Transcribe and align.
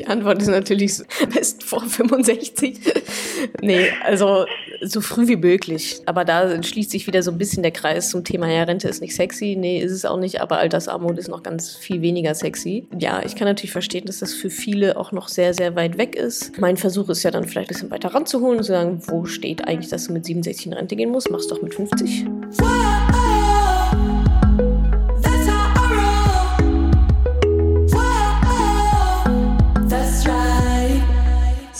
Die 0.00 0.06
Antwort 0.06 0.40
ist 0.40 0.48
natürlich 0.48 0.94
best 1.34 1.62
vor 1.62 1.82
65. 1.84 2.80
nee, 3.60 3.90
also 4.02 4.46
so 4.80 5.02
früh 5.02 5.28
wie 5.28 5.36
möglich. 5.36 6.00
Aber 6.06 6.24
da 6.24 6.62
schließt 6.62 6.90
sich 6.90 7.06
wieder 7.06 7.22
so 7.22 7.30
ein 7.30 7.36
bisschen 7.36 7.62
der 7.62 7.70
Kreis 7.70 8.08
zum 8.08 8.24
Thema, 8.24 8.50
ja, 8.50 8.62
Rente 8.62 8.88
ist 8.88 9.02
nicht 9.02 9.14
sexy. 9.14 9.56
Nee, 9.58 9.78
ist 9.82 9.92
es 9.92 10.06
auch 10.06 10.16
nicht, 10.16 10.40
aber 10.40 10.56
Altersarmut 10.56 11.18
ist 11.18 11.28
noch 11.28 11.42
ganz 11.42 11.76
viel 11.76 12.00
weniger 12.00 12.34
sexy. 12.34 12.88
Ja, 12.98 13.22
ich 13.22 13.36
kann 13.36 13.46
natürlich 13.46 13.72
verstehen, 13.72 14.06
dass 14.06 14.20
das 14.20 14.32
für 14.32 14.48
viele 14.48 14.96
auch 14.96 15.12
noch 15.12 15.28
sehr, 15.28 15.52
sehr 15.52 15.76
weit 15.76 15.98
weg 15.98 16.16
ist. 16.16 16.58
Mein 16.58 16.78
Versuch 16.78 17.10
ist 17.10 17.22
ja 17.22 17.30
dann 17.30 17.44
vielleicht 17.44 17.68
ein 17.68 17.74
bisschen 17.74 17.90
weiter 17.90 18.14
ranzuholen 18.14 18.56
und 18.56 18.64
zu 18.64 18.72
sagen, 18.72 19.02
wo 19.06 19.26
steht 19.26 19.68
eigentlich, 19.68 19.90
dass 19.90 20.06
du 20.06 20.14
mit 20.14 20.24
67 20.24 20.64
in 20.64 20.72
Rente 20.72 20.96
gehen 20.96 21.10
musst? 21.10 21.30
Mach's 21.30 21.46
doch 21.46 21.60
mit 21.60 21.74
50. 21.74 22.24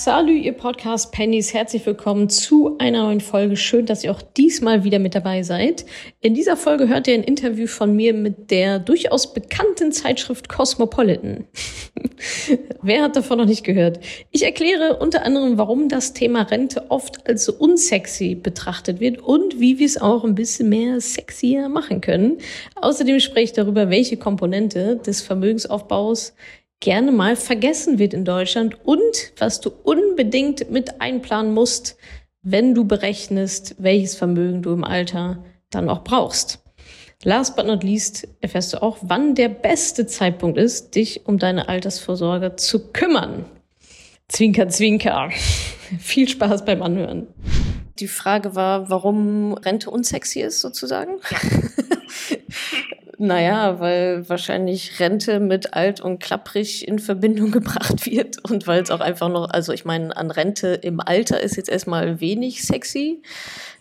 Salü, 0.03 0.33
ihr 0.33 0.55
Podcast 0.55 1.13
Pennies. 1.13 1.53
Herzlich 1.53 1.85
willkommen 1.85 2.31
zu 2.31 2.79
einer 2.79 3.03
neuen 3.03 3.21
Folge. 3.21 3.55
Schön, 3.59 3.85
dass 3.85 4.03
ihr 4.03 4.11
auch 4.11 4.23
diesmal 4.23 4.83
wieder 4.83 4.99
mit 4.99 5.15
dabei 5.15 5.43
seid. 5.43 5.85
In 6.23 6.33
dieser 6.33 6.57
Folge 6.57 6.89
hört 6.89 7.07
ihr 7.07 7.13
ein 7.13 7.23
Interview 7.23 7.67
von 7.67 7.95
mir 7.95 8.15
mit 8.15 8.51
der 8.51 8.79
durchaus 8.79 9.35
bekannten 9.35 9.93
Zeitschrift 9.93 10.49
Cosmopolitan. 10.49 11.45
Wer 12.83 13.03
hat 13.03 13.15
davon 13.15 13.37
noch 13.37 13.45
nicht 13.45 13.63
gehört? 13.63 14.01
Ich 14.31 14.43
erkläre 14.43 14.97
unter 14.97 15.27
anderem, 15.27 15.59
warum 15.59 15.91
das 15.91 16.15
Thema 16.15 16.45
Rente 16.45 16.91
oft 16.91 17.29
als 17.29 17.51
unsexy 17.51 18.35
betrachtet 18.35 19.01
wird 19.01 19.19
und 19.19 19.61
wie 19.61 19.79
wir 19.79 19.85
es 19.85 20.01
auch 20.01 20.25
ein 20.25 20.35
bisschen 20.35 20.71
mehr 20.71 20.99
sexier 21.03 21.69
machen 21.69 22.01
können. 22.01 22.39
Außerdem 22.77 23.21
spreche 23.21 23.45
ich 23.45 23.53
darüber, 23.53 23.91
welche 23.91 24.17
Komponente 24.17 24.97
des 24.97 25.21
Vermögensaufbaus 25.21 26.33
gerne 26.81 27.13
mal 27.13 27.37
vergessen 27.37 27.99
wird 27.99 28.15
in 28.15 28.25
Deutschland 28.25 28.85
und 28.85 29.33
was 29.39 29.61
du 29.61 29.71
unbedingt 29.71 30.71
mit 30.71 31.01
einplanen 31.01 31.53
musst, 31.53 31.97
wenn 32.43 32.75
du 32.75 32.85
berechnest, 32.85 33.77
welches 33.79 34.17
Vermögen 34.17 34.63
du 34.63 34.73
im 34.73 34.85
Alter 34.85 35.45
dann 35.69 35.89
auch 35.89 36.03
brauchst. 36.03 36.59
Last 37.23 37.55
but 37.55 37.67
not 37.67 37.85
least 37.85 38.27
erfährst 38.41 38.73
du 38.73 38.83
auch, 38.83 38.97
wann 39.03 39.35
der 39.35 39.51
beste 39.51 40.07
Zeitpunkt 40.07 40.57
ist, 40.57 40.95
dich 40.95 41.27
um 41.27 41.39
deine 41.39 41.69
Altersvorsorge 41.69 42.57
zu 42.57 42.93
kümmern. 42.93 43.45
Zwinker, 44.29 44.69
zwinker. 44.69 45.31
Viel 45.99 46.29
Spaß 46.29 46.65
beim 46.65 46.83
Anhören. 46.83 47.27
Die 47.99 48.09
Frage 48.09 48.55
war, 48.55 48.89
warum 48.89 49.53
Rente 49.53 49.91
unsexy 49.91 50.41
ist, 50.41 50.63
sozusagen. 50.63 51.17
Naja, 53.23 53.81
weil 53.81 54.27
wahrscheinlich 54.31 54.99
Rente 54.99 55.41
mit 55.41 55.75
alt 55.75 56.01
und 56.01 56.21
klapprig 56.21 56.89
in 56.89 56.99
Verbindung 56.99 57.51
gebracht 57.53 58.07
wird 58.07 58.43
und 58.51 58.67
weil 58.67 58.83
es 58.83 58.91
auch 58.91 59.01
einfach 59.01 59.29
noch, 59.29 59.51
also 59.51 59.75
ich 59.75 59.85
meine, 59.85 60.17
an 60.17 60.31
Rente 60.31 60.69
im 60.69 61.01
Alter 61.01 61.39
ist 61.39 61.59
jetzt 61.59 61.69
erstmal 61.69 62.23
wenig 62.23 62.63
sexy, 62.63 63.23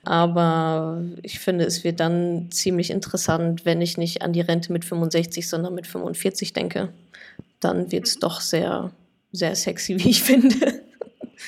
aber 0.04 1.02
ich 1.24 1.40
finde, 1.40 1.64
es 1.64 1.86
wird 1.86 2.02
dann 2.02 2.52
ziemlich 2.52 2.90
interessant, 2.92 3.64
wenn 3.64 3.80
ich 3.80 3.98
nicht 3.98 4.24
an 4.24 4.34
die 4.34 4.42
Rente 4.42 4.74
mit 4.74 4.84
65, 4.84 5.48
sondern 5.48 5.74
mit 5.74 5.88
45 5.88 6.52
denke. 6.52 6.92
Dann 7.62 7.94
wird 7.94 8.08
es 8.08 8.18
mhm. 8.18 8.20
doch 8.20 8.42
sehr, 8.42 8.92
sehr 9.32 9.56
sexy, 9.56 9.98
wie 10.04 10.10
ich 10.10 10.22
finde. 10.22 10.84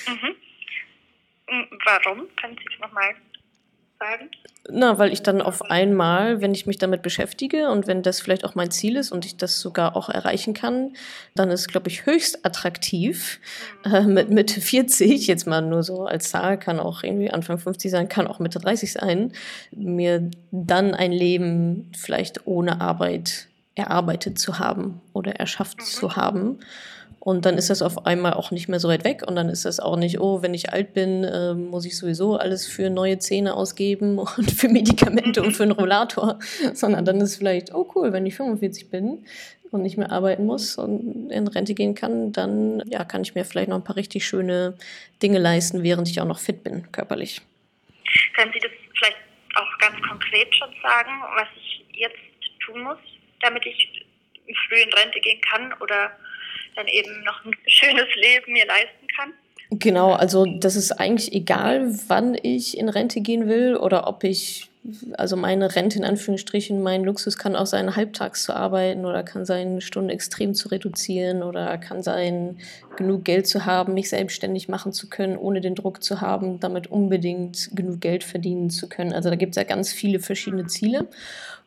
Mhm. 0.08 0.36
Warum? 1.84 2.28
Können 2.40 2.56
Sie 2.58 2.74
es 2.74 2.80
nochmal 2.80 3.14
sagen? 4.02 4.30
Na, 4.70 4.98
weil 5.00 5.12
ich 5.12 5.24
dann 5.24 5.42
auf 5.42 5.64
einmal, 5.64 6.42
wenn 6.42 6.54
ich 6.54 6.66
mich 6.66 6.78
damit 6.78 7.02
beschäftige 7.02 7.70
und 7.70 7.88
wenn 7.88 8.04
das 8.04 8.22
vielleicht 8.22 8.46
auch 8.46 8.56
mein 8.56 8.70
Ziel 8.70 8.96
ist 8.96 9.12
und 9.12 9.26
ich 9.26 9.38
das 9.38 9.60
sogar 9.60 9.96
auch 9.96 10.08
erreichen 10.08 10.54
kann, 10.54 10.94
dann 11.36 11.50
ist, 11.50 11.68
glaube 11.68 11.90
ich, 11.90 12.06
höchst 12.06 12.46
attraktiv 12.46 13.40
mhm. 13.86 13.94
äh, 13.94 14.02
mit 14.02 14.30
Mitte 14.30 14.62
40, 14.62 15.28
jetzt 15.28 15.48
mal 15.48 15.62
nur 15.62 15.84
so 15.84 16.06
als 16.06 16.30
Zahl, 16.30 16.60
kann 16.60 16.80
auch 16.80 17.04
irgendwie 17.04 17.32
Anfang 17.32 17.58
50 17.58 17.90
sein, 17.92 18.10
kann 18.10 18.28
auch 18.28 18.40
Mitte 18.40 18.60
30 18.60 18.94
sein, 18.94 19.34
mir 19.72 20.30
dann 20.52 20.94
ein 20.94 21.12
Leben 21.12 21.92
vielleicht 21.98 22.46
ohne 22.46 22.82
Arbeit 22.82 23.48
erarbeitet 23.76 24.40
zu 24.40 24.60
haben 24.60 25.02
oder 25.14 25.36
erschafft 25.36 25.80
mhm. 25.80 25.84
zu 25.84 26.16
haben. 26.16 26.60
Und 27.20 27.46
dann 27.46 27.56
ist 27.60 27.70
das 27.70 27.84
auf 27.84 28.08
einmal 28.08 28.34
auch 28.34 28.50
nicht 28.50 28.68
mehr 28.68 28.80
so 28.80 28.88
weit 28.88 29.04
weg. 29.04 29.22
Und 29.28 29.36
dann 29.36 29.48
ist 29.48 29.64
das 29.64 29.80
auch 29.80 29.96
nicht, 29.96 30.20
oh, 30.20 30.42
wenn 30.42 30.56
ich 30.56 30.74
alt 30.74 30.94
bin, 30.94 31.24
äh, 31.24 31.54
muss 31.54 31.86
ich 31.86 31.96
sowieso 31.96 32.38
alles 32.38 32.66
für 32.66 32.90
neue 32.90 33.20
Zähne 33.20 33.54
ausgeben 33.54 34.18
und 34.38 34.50
für 34.50 34.70
Medikamente 34.70 35.44
und 35.44 35.52
für 35.52 35.64
einen 35.64 35.74
Rollator. 35.74 36.40
Sondern 36.74 37.06
dann 37.06 37.22
ist 37.22 37.36
vielleicht, 37.36 37.76
oh 37.76 37.88
cool, 37.94 38.12
wenn 38.12 38.26
ich 38.26 38.36
45 38.36 38.90
bin 38.90 39.24
und 39.70 39.84
nicht 39.84 39.98
mehr 39.98 40.12
arbeiten 40.12 40.46
muss 40.46 40.78
und 40.78 41.30
in 41.30 41.48
Rente 41.48 41.76
gehen 41.76 41.94
kann, 41.94 42.32
dann 42.32 42.84
ja, 42.88 43.06
kann 43.06 43.22
ich 43.22 43.36
mir 43.36 43.46
vielleicht 43.46 43.70
noch 43.70 43.78
ein 43.78 43.84
paar 43.84 43.96
richtig 43.96 44.26
schöne 44.26 44.76
Dinge 45.22 45.38
leisten, 45.38 45.84
während 45.84 46.10
ich 46.10 46.20
auch 46.22 46.26
noch 46.26 46.40
fit 46.40 46.64
bin, 46.64 46.92
körperlich. 46.92 47.42
Können 48.36 48.52
Sie 48.52 48.60
das 48.60 48.72
vielleicht 48.98 49.18
auch 49.56 49.78
ganz 49.80 49.96
konkret 50.08 50.54
schon 50.56 50.70
sagen, 50.82 51.12
was 51.36 51.48
ich 51.56 51.86
jetzt 51.94 52.18
tun 52.66 52.84
muss, 52.84 52.98
damit 53.42 53.66
ich 53.66 54.06
früh 54.68 54.82
in 54.82 54.94
Rente 54.94 55.20
gehen 55.20 55.42
kann 55.42 55.74
oder 55.82 56.12
dann 56.76 56.88
eben 56.88 57.24
noch 57.24 57.44
ein 57.46 57.56
schönes 57.68 58.08
Leben 58.16 58.54
mir 58.54 58.66
leisten 58.66 59.08
kann. 59.16 59.34
Genau, 59.74 60.12
also 60.12 60.46
das 60.46 60.76
ist 60.76 60.92
eigentlich 60.92 61.32
egal, 61.32 61.98
wann 62.08 62.38
ich 62.42 62.78
in 62.78 62.90
Rente 62.90 63.22
gehen 63.22 63.48
will 63.48 63.78
oder 63.78 64.06
ob 64.06 64.26
ich, 64.26 64.70
also 65.18 65.38
meine 65.38 65.74
Rente 65.74 65.98
in 65.98 66.04
Anführungsstrichen, 66.04 66.84
mein 66.84 67.06
Luxus 67.06 67.38
kann 67.38 67.56
auch 67.56 67.66
sein, 67.66 67.96
halbtags 67.96 68.44
zu 68.44 68.54
arbeiten 68.54 69.06
oder 69.06 69.24
kann 69.24 69.46
sein, 69.46 69.80
Stunden 69.80 70.10
extrem 70.10 70.54
zu 70.56 70.68
reduzieren 70.68 71.42
oder 71.42 71.78
kann 71.78 72.04
sein, 72.04 72.60
genug 72.98 73.24
Geld 73.24 73.48
zu 73.48 73.66
haben, 73.66 73.94
mich 73.94 74.10
selbstständig 74.10 74.68
machen 74.68 74.92
zu 74.92 75.08
können, 75.08 75.38
ohne 75.38 75.62
den 75.62 75.76
Druck 75.76 76.04
zu 76.04 76.20
haben, 76.20 76.60
damit 76.60 76.88
unbedingt 76.88 77.70
genug 77.74 78.02
Geld 78.02 78.26
verdienen 78.26 78.72
zu 78.72 78.90
können. 78.90 79.14
Also 79.14 79.30
da 79.30 79.38
gibt 79.38 79.52
es 79.52 79.56
ja 79.56 79.64
ganz 79.64 79.94
viele 79.94 80.20
verschiedene 80.20 80.68
Ziele. 80.68 81.08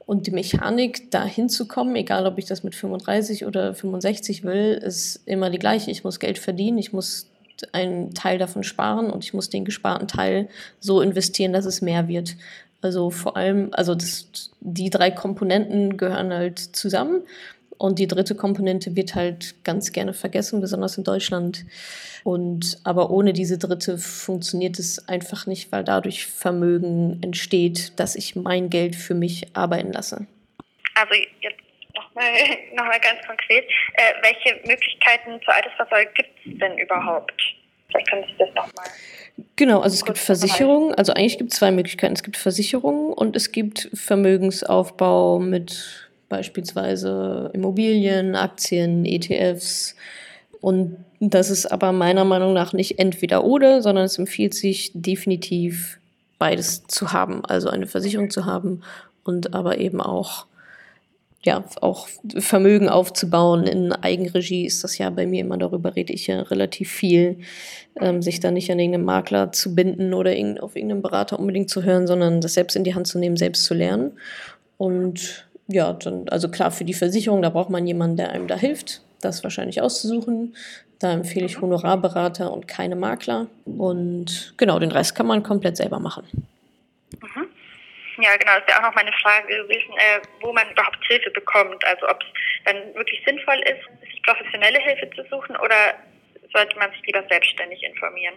Und 0.07 0.27
die 0.27 0.33
Mechanik, 0.33 1.11
da 1.11 1.25
hinzukommen, 1.25 1.97
egal 1.97 2.27
ob 2.27 2.39
ich 2.39 2.45
das 2.45 2.63
mit 2.63 2.75
35 2.75 3.47
oder 3.47 3.75
65 3.75 4.45
will, 4.45 4.75
ist 4.75 5.21
immer 5.25 5.49
die 5.51 5.59
gleiche. 5.59 5.91
Ich 5.91 6.05
muss 6.05 6.21
Geld 6.21 6.39
verdienen, 6.39 6.79
ich 6.79 6.93
muss 6.93 7.27
einen 7.73 8.13
Teil 8.15 8.39
davon 8.39 8.65
sparen 8.65 9.11
und 9.11 9.25
ich 9.25 9.33
muss 9.33 9.49
den 9.49 9.65
gesparten 9.65 10.09
Teil 10.09 10.49
so 10.81 11.01
investieren, 11.01 11.53
dass 11.53 11.65
es 11.65 11.81
mehr 11.81 12.09
wird. 12.09 12.37
Also 12.83 13.09
vor 13.11 13.37
allem, 13.37 13.71
also 13.73 13.95
das, 13.95 14.51
die 14.61 14.91
drei 14.91 15.11
Komponenten 15.11 15.97
gehören 15.97 16.33
halt 16.33 16.59
zusammen. 16.59 17.23
Und 17.85 17.99
die 17.99 18.07
dritte 18.07 18.35
Komponente 18.35 18.97
wird 18.97 19.15
halt 19.15 19.63
ganz 19.63 19.93
gerne 19.93 20.15
vergessen, 20.15 20.63
besonders 20.63 20.97
in 20.97 21.05
Deutschland. 21.05 21.67
Und 22.25 22.79
aber 22.83 23.11
ohne 23.11 23.35
diese 23.35 23.59
dritte 23.59 23.99
funktioniert 23.99 24.79
es 24.79 25.07
einfach 25.07 25.47
nicht, 25.47 25.71
weil 25.71 25.85
dadurch 25.85 26.25
Vermögen 26.25 27.19
entsteht, 27.23 27.93
dass 28.01 28.17
ich 28.17 28.37
mein 28.37 28.71
Geld 28.71 28.97
für 28.97 29.13
mich 29.13 29.55
arbeiten 29.55 29.93
lasse. 29.93 30.27
Also 30.95 31.13
jetzt 31.43 31.61
nochmal 31.95 32.25
noch 32.75 32.87
mal 32.87 33.01
ganz 33.01 33.21
konkret, 33.27 33.65
äh, 33.97 34.15
welche 34.23 34.67
Möglichkeiten 34.67 35.39
zur 35.45 35.55
Altersvorsorge 35.55 36.11
gibt 36.15 36.31
es 36.39 36.59
denn 36.59 36.79
überhaupt? 36.79 37.39
Vielleicht 37.89 38.09
können 38.09 38.25
Sie 38.29 38.35
das 38.39 38.49
nochmal. 38.55 38.87
Genau, 39.57 39.81
also 39.81 39.95
es 39.95 40.07
gibt 40.07 40.17
Versicherungen, 40.17 40.95
also 40.95 41.13
eigentlich 41.13 41.37
gibt 41.37 41.53
es 41.53 41.59
zwei 41.59 41.71
Möglichkeiten. 41.71 42.15
Es 42.15 42.23
gibt 42.23 42.39
Versicherungen 42.39 43.13
und 43.13 43.37
es 43.37 43.53
gibt 43.53 43.91
Vermögensaufbau 43.93 45.39
mit 45.39 46.04
beispielsweise 46.29 47.51
Immobilien, 47.53 48.35
Aktien, 48.35 49.05
ETFs. 49.05 49.95
Und 50.61 50.97
das 51.21 51.51
ist 51.51 51.67
aber 51.67 51.93
meiner 51.93 52.25
Meinung 52.25 52.53
nach 52.53 52.73
nicht 52.73 52.99
entweder 52.99 53.45
oder, 53.45 53.83
sondern 53.83 54.05
es 54.05 54.19
empfiehlt 54.19 54.55
sich 54.55 54.93
definitiv 54.95 55.99
beides 56.39 56.87
zu 56.87 57.13
haben. 57.13 57.45
Also 57.45 57.69
eine 57.69 57.87
Versicherung 57.87 58.31
zu 58.31 58.45
haben 58.45 58.83
und 59.25 59.55
aber 59.55 59.79
eben 59.79 60.01
auch 60.01 60.47
ja, 61.45 61.63
auch 61.83 62.09
Vermögen 62.39 62.89
aufzubauen 62.89 63.65
in 63.65 63.93
Eigenregie 63.93 64.65
ist 64.65 64.83
das 64.83 64.97
ja 64.97 65.11
bei 65.11 65.27
mir 65.27 65.43
immer, 65.43 65.59
darüber 65.59 65.95
rede 65.95 66.13
ich 66.13 66.27
ja 66.27 66.41
relativ 66.41 66.91
viel, 66.91 67.41
ähm, 68.01 68.23
sich 68.23 68.41
da 68.41 68.51
nicht 68.51 68.71
an 68.71 68.79
irgendeinen 68.79 69.05
Makler 69.05 69.53
zu 69.53 69.75
binden 69.75 70.15
oder 70.15 70.31
auf 70.63 70.75
irgendeinen 70.75 71.03
Berater 71.03 71.39
unbedingt 71.39 71.69
zu 71.69 71.83
hören, 71.83 72.07
sondern 72.07 72.41
das 72.41 72.55
selbst 72.55 72.77
in 72.77 72.85
die 72.85 72.95
Hand 72.95 73.07
zu 73.07 73.19
nehmen, 73.19 73.37
selbst 73.37 73.65
zu 73.65 73.75
lernen. 73.75 74.13
Und 74.79 75.44
ja, 75.67 75.93
dann, 75.93 76.29
also 76.29 76.51
klar, 76.51 76.71
für 76.71 76.85
die 76.85 76.95
Versicherung, 76.95 77.43
da 77.43 77.51
braucht 77.51 77.71
man 77.71 77.87
jemanden, 77.87 78.17
der 78.17 78.31
einem 78.31 78.47
da 78.47 78.57
hilft, 78.57 79.03
das 79.21 79.43
wahrscheinlich 79.43 79.81
auszusuchen. 79.81 80.55
Da 80.99 81.13
empfehle 81.13 81.47
ich 81.47 81.61
Honorarberater 81.61 82.53
und 82.53 82.69
keine 82.69 82.97
Makler. 82.97 83.47
Und 83.65 84.55
genau, 84.57 84.79
den 84.79 84.93
Rest 84.93 85.15
kann 85.15 85.27
man 85.27 85.43
komplett 85.43 85.77
selber 85.77 85.99
machen. 85.99 86.25
Mhm. 87.21 87.49
Ja, 88.23 88.37
genau, 88.37 88.53
das 88.59 88.69
wäre 88.69 88.79
auch 88.79 88.91
noch 88.91 88.95
meine 88.95 89.13
Frage 89.21 89.49
gewesen, 89.49 89.93
äh, 89.97 90.21
wo 90.41 90.53
man 90.53 90.71
überhaupt 90.71 90.99
Hilfe 91.09 91.31
bekommt. 91.31 91.85
Also 91.85 92.09
ob 92.09 92.23
es 92.23 92.29
dann 92.65 92.95
wirklich 92.95 93.21
sinnvoll 93.27 93.59
ist, 93.61 94.09
sich 94.09 94.23
professionelle 94.23 94.79
Hilfe 94.79 95.11
zu 95.17 95.23
suchen 95.31 95.57
oder 95.57 95.95
sollte 96.53 96.79
man 96.79 96.91
sich 96.93 97.03
lieber 97.07 97.23
selbstständig 97.29 97.83
informieren? 97.83 98.35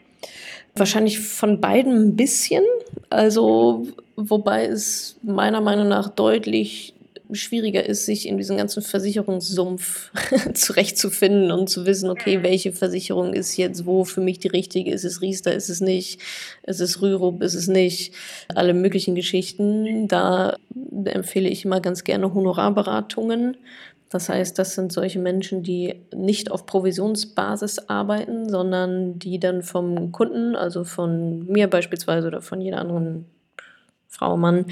Wahrscheinlich 0.76 1.20
von 1.20 1.62
beiden 1.62 2.10
ein 2.10 2.16
bisschen. 2.16 2.64
Also, 3.10 3.88
wobei 4.16 4.66
es 4.66 5.20
meiner 5.22 5.62
Meinung 5.62 5.88
nach 5.88 6.10
deutlich 6.10 6.94
schwieriger 7.32 7.86
ist, 7.86 8.06
sich 8.06 8.28
in 8.28 8.38
diesem 8.38 8.58
ganzen 8.58 8.82
Versicherungssumpf 8.82 10.12
zurechtzufinden 10.54 11.52
und 11.52 11.70
zu 11.70 11.86
wissen, 11.86 12.10
okay, 12.10 12.44
welche 12.44 12.72
Versicherung 12.72 13.34
ist 13.34 13.58
jetzt 13.58 13.86
wo 13.86 14.06
für 14.06 14.22
mich 14.22 14.40
die 14.40 14.48
richtige? 14.48 14.92
Ist 14.92 15.04
es 15.04 15.22
Riester, 15.22 15.54
ist 15.54 15.70
es 15.70 15.82
nicht? 15.82 16.22
Ist 16.64 16.82
es 16.82 17.02
Rürup, 17.02 17.42
ist 17.42 17.56
es 17.56 17.68
nicht? 17.68 18.14
Alle 18.56 18.74
möglichen 18.74 19.16
Geschichten. 19.16 20.08
Da 20.08 20.56
empfehle 21.06 21.50
ich 21.50 21.66
immer 21.66 21.82
ganz 21.82 22.04
gerne 22.04 22.34
Honorarberatungen. 22.34 23.58
Das 24.10 24.30
heißt, 24.30 24.58
das 24.58 24.76
sind 24.76 24.94
solche 24.94 25.20
Menschen, 25.20 25.64
die 25.64 25.96
nicht 26.16 26.50
auf 26.50 26.66
Provisionsbasis 26.66 27.90
arbeiten, 27.90 28.50
sondern 28.50 29.20
die 29.20 29.40
dann 29.40 29.64
vom 29.64 30.14
Kunden, 30.14 30.56
also 30.56 30.86
von 30.86 31.46
mir 31.46 31.68
beispielsweise 31.70 32.28
oder 32.28 32.42
von 32.42 32.62
jeder 32.62 32.80
anderen 32.80 33.26
Frau, 34.08 34.38
Mann, 34.38 34.66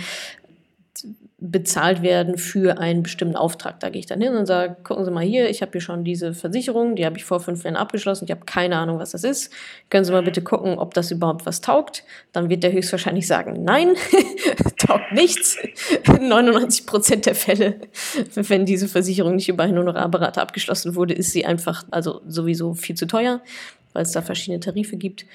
bezahlt 1.51 2.01
werden 2.01 2.37
für 2.37 2.79
einen 2.79 3.03
bestimmten 3.03 3.35
Auftrag. 3.35 3.79
Da 3.79 3.89
gehe 3.89 3.99
ich 3.99 4.05
dann 4.05 4.21
hin 4.21 4.35
und 4.35 4.45
sage, 4.45 4.77
gucken 4.83 5.05
Sie 5.05 5.11
mal 5.11 5.23
hier, 5.23 5.49
ich 5.49 5.61
habe 5.61 5.71
hier 5.73 5.81
schon 5.81 6.03
diese 6.03 6.33
Versicherung, 6.33 6.95
die 6.95 7.05
habe 7.05 7.17
ich 7.17 7.25
vor 7.25 7.39
fünf 7.39 7.63
Jahren 7.63 7.75
abgeschlossen, 7.75 8.25
ich 8.25 8.31
habe 8.31 8.45
keine 8.45 8.77
Ahnung, 8.77 8.99
was 8.99 9.11
das 9.11 9.23
ist. 9.23 9.51
Können 9.89 10.05
Sie 10.05 10.11
mal 10.11 10.23
bitte 10.23 10.41
gucken, 10.41 10.77
ob 10.77 10.93
das 10.93 11.11
überhaupt 11.11 11.45
was 11.45 11.61
taugt. 11.61 12.03
Dann 12.31 12.49
wird 12.49 12.63
der 12.63 12.71
höchstwahrscheinlich 12.71 13.27
sagen, 13.27 13.63
nein, 13.63 13.95
taugt 14.77 15.11
nichts. 15.11 15.57
99 16.19 16.85
Prozent 16.85 17.25
der 17.25 17.35
Fälle, 17.35 17.79
wenn 18.35 18.65
diese 18.65 18.87
Versicherung 18.87 19.35
nicht 19.35 19.49
über 19.49 19.63
einen 19.63 19.77
Honorarberater 19.77 20.41
abgeschlossen 20.41 20.95
wurde, 20.95 21.13
ist 21.13 21.31
sie 21.31 21.45
einfach, 21.45 21.83
also 21.91 22.21
sowieso 22.27 22.73
viel 22.73 22.95
zu 22.95 23.07
teuer, 23.07 23.41
weil 23.93 24.03
es 24.03 24.11
da 24.11 24.21
verschiedene 24.21 24.59
Tarife 24.59 24.97
gibt. 24.97 25.25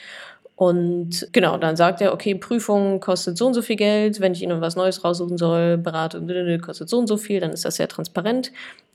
Und 0.60 1.26
genau, 1.32 1.56
dann 1.56 1.74
sagt 1.74 2.02
er, 2.02 2.12
okay, 2.12 2.34
Prüfung 2.34 3.00
kostet 3.00 3.38
so 3.38 3.46
und 3.46 3.54
so 3.54 3.62
viel 3.62 3.76
Geld, 3.76 4.20
wenn 4.20 4.32
ich 4.32 4.42
Ihnen 4.42 4.60
was 4.60 4.76
Neues 4.76 5.02
raussuchen 5.02 5.38
soll, 5.38 5.78
Beratung 5.78 6.28
kostet 6.60 6.90
so 6.90 6.98
und 6.98 7.06
so 7.06 7.16
viel, 7.16 7.40
dann 7.40 7.52
ist 7.52 7.64
das 7.64 7.76
sehr 7.76 7.88
transparent. 7.88 8.52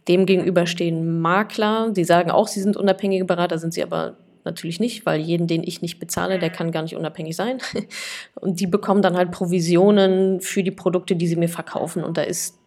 Demgegenüber 0.07 0.67
stehen 0.67 1.19
Makler, 1.21 1.89
die 1.89 2.03
sagen 2.03 2.29
auch, 2.29 2.47
sie 2.47 2.61
sind 2.61 2.77
unabhängige 2.77 3.25
Berater, 3.25 3.57
sind 3.57 3.73
sie 3.73 3.81
aber 3.81 4.15
natürlich 4.43 4.79
nicht, 4.79 5.07
weil 5.07 5.19
jeden, 5.19 5.47
den 5.47 5.63
ich 5.63 5.81
nicht 5.81 5.97
bezahle, 5.97 6.37
der 6.37 6.51
kann 6.51 6.71
gar 6.71 6.83
nicht 6.83 6.95
unabhängig 6.95 7.35
sein. 7.35 7.57
Und 8.35 8.59
die 8.59 8.67
bekommen 8.67 9.01
dann 9.01 9.17
halt 9.17 9.31
Provisionen 9.31 10.41
für 10.41 10.61
die 10.61 10.69
Produkte, 10.69 11.15
die 11.15 11.25
sie 11.25 11.35
mir 11.35 11.49
verkaufen. 11.49 12.03
Und 12.03 12.19
da 12.19 12.21
ist 12.21 12.59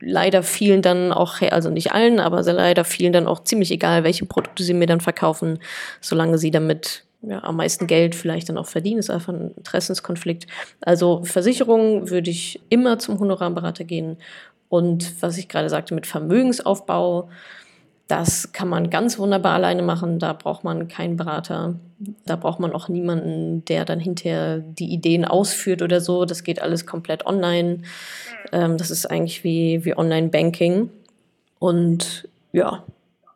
leider 0.00 0.42
vielen 0.42 0.82
dann 0.82 1.12
auch, 1.12 1.40
also 1.40 1.70
nicht 1.70 1.92
allen, 1.92 2.18
aber 2.18 2.42
leider 2.42 2.84
vielen 2.84 3.12
dann 3.12 3.28
auch 3.28 3.44
ziemlich 3.44 3.70
egal, 3.70 4.02
welche 4.02 4.26
Produkte 4.26 4.64
sie 4.64 4.74
mir 4.74 4.86
dann 4.88 5.00
verkaufen, 5.00 5.60
solange 6.00 6.36
sie 6.36 6.50
damit 6.50 7.04
ja, 7.28 7.42
am 7.42 7.56
meisten 7.56 7.86
Geld 7.86 8.14
vielleicht 8.14 8.48
dann 8.48 8.58
auch 8.58 8.66
verdienen, 8.66 8.98
ist 8.98 9.10
einfach 9.10 9.32
ein 9.32 9.52
Interessenskonflikt. 9.56 10.46
Also 10.80 11.24
Versicherungen 11.24 12.10
würde 12.10 12.30
ich 12.30 12.60
immer 12.68 12.98
zum 12.98 13.18
Honorarberater 13.18 13.84
gehen. 13.84 14.16
Und 14.68 15.22
was 15.22 15.38
ich 15.38 15.48
gerade 15.48 15.68
sagte 15.68 15.94
mit 15.94 16.06
Vermögensaufbau, 16.06 17.28
das 18.06 18.52
kann 18.52 18.68
man 18.68 18.90
ganz 18.90 19.18
wunderbar 19.18 19.54
alleine 19.54 19.82
machen. 19.82 20.18
Da 20.18 20.34
braucht 20.34 20.62
man 20.62 20.88
keinen 20.88 21.16
Berater. 21.16 21.76
Da 22.26 22.36
braucht 22.36 22.60
man 22.60 22.72
auch 22.72 22.88
niemanden, 22.88 23.64
der 23.64 23.84
dann 23.86 23.98
hinterher 23.98 24.58
die 24.58 24.92
Ideen 24.92 25.24
ausführt 25.24 25.80
oder 25.80 26.00
so. 26.00 26.26
Das 26.26 26.44
geht 26.44 26.60
alles 26.60 26.86
komplett 26.86 27.24
online. 27.24 27.78
Ähm, 28.52 28.76
das 28.76 28.90
ist 28.90 29.06
eigentlich 29.06 29.42
wie, 29.42 29.84
wie 29.84 29.96
Online-Banking. 29.96 30.90
Und 31.58 32.28
ja, 32.52 32.84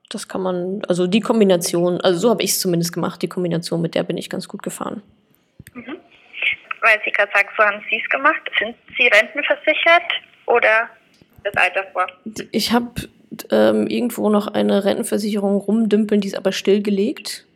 das 0.09 0.29
kann 0.29 0.43
man, 0.43 0.83
also 0.89 1.07
die 1.07 1.21
Kombination, 1.21 2.01
also 2.01 2.19
so 2.19 2.31
habe 2.31 2.43
ich 2.43 2.53
es 2.53 2.61
zumindest 2.61 2.93
gemacht, 2.93 3.21
die 3.23 3.29
Kombination, 3.29 3.81
mit 3.81 3.95
der 3.95 4.03
bin 4.03 4.17
ich 4.17 4.31
ganz 4.31 4.49
gut 4.49 4.63
gefahren. 4.63 5.03
Mhm. 5.75 5.97
Weil 6.81 7.01
Sie 7.05 7.11
gerade 7.11 7.31
sagen, 7.35 7.49
so 7.57 7.65
haben 7.65 7.85
Sie 7.91 8.01
es 8.03 8.09
gemacht. 8.09 8.41
Sind 8.59 8.77
Sie 8.97 9.09
rentenversichert 9.09 10.13
oder 10.47 10.89
das 11.45 11.55
Alter 11.57 11.85
vor? 11.93 12.07
Ich 12.53 12.73
habe 12.73 12.93
ähm, 13.51 13.87
irgendwo 13.87 14.31
noch 14.31 14.47
eine 14.47 14.85
Rentenversicherung 14.85 15.57
rumdümpeln, 15.57 16.21
die 16.21 16.29
ist 16.29 16.37
aber 16.37 16.53
stillgelegt. 16.53 17.47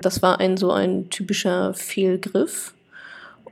Das 0.00 0.22
war 0.22 0.40
ein 0.40 0.56
so 0.56 0.72
ein 0.72 1.10
typischer 1.10 1.74
Fehlgriff. 1.74 2.72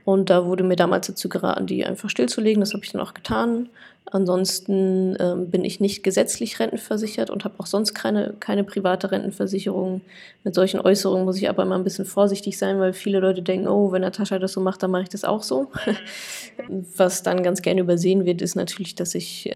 Und 0.05 0.29
da 0.29 0.45
wurde 0.45 0.63
mir 0.63 0.75
damals 0.75 1.07
dazu 1.07 1.29
geraten, 1.29 1.67
die 1.67 1.85
einfach 1.85 2.09
stillzulegen. 2.09 2.61
Das 2.61 2.73
habe 2.73 2.83
ich 2.83 2.91
dann 2.91 3.01
auch 3.01 3.13
getan. 3.13 3.69
Ansonsten 4.11 5.15
ähm, 5.19 5.51
bin 5.51 5.63
ich 5.63 5.79
nicht 5.79 6.01
gesetzlich 6.01 6.59
rentenversichert 6.59 7.29
und 7.29 7.45
habe 7.45 7.55
auch 7.59 7.67
sonst 7.67 7.93
keine, 7.93 8.33
keine 8.39 8.63
private 8.63 9.11
Rentenversicherung. 9.11 10.01
Mit 10.43 10.55
solchen 10.55 10.79
Äußerungen 10.79 11.25
muss 11.25 11.37
ich 11.37 11.47
aber 11.47 11.61
immer 11.63 11.75
ein 11.75 11.83
bisschen 11.83 12.05
vorsichtig 12.05 12.57
sein, 12.57 12.79
weil 12.79 12.93
viele 12.93 13.19
Leute 13.19 13.43
denken, 13.43 13.67
oh, 13.67 13.91
wenn 13.91 14.01
Natascha 14.01 14.39
das 14.39 14.53
so 14.53 14.61
macht, 14.61 14.81
dann 14.81 14.89
mache 14.89 15.03
ich 15.03 15.09
das 15.09 15.25
auch 15.25 15.43
so. 15.43 15.67
Was 16.97 17.21
dann 17.21 17.43
ganz 17.43 17.61
gerne 17.61 17.81
übersehen 17.81 18.25
wird, 18.25 18.41
ist 18.41 18.55
natürlich, 18.55 18.95
dass 18.95 19.13
ich 19.13 19.53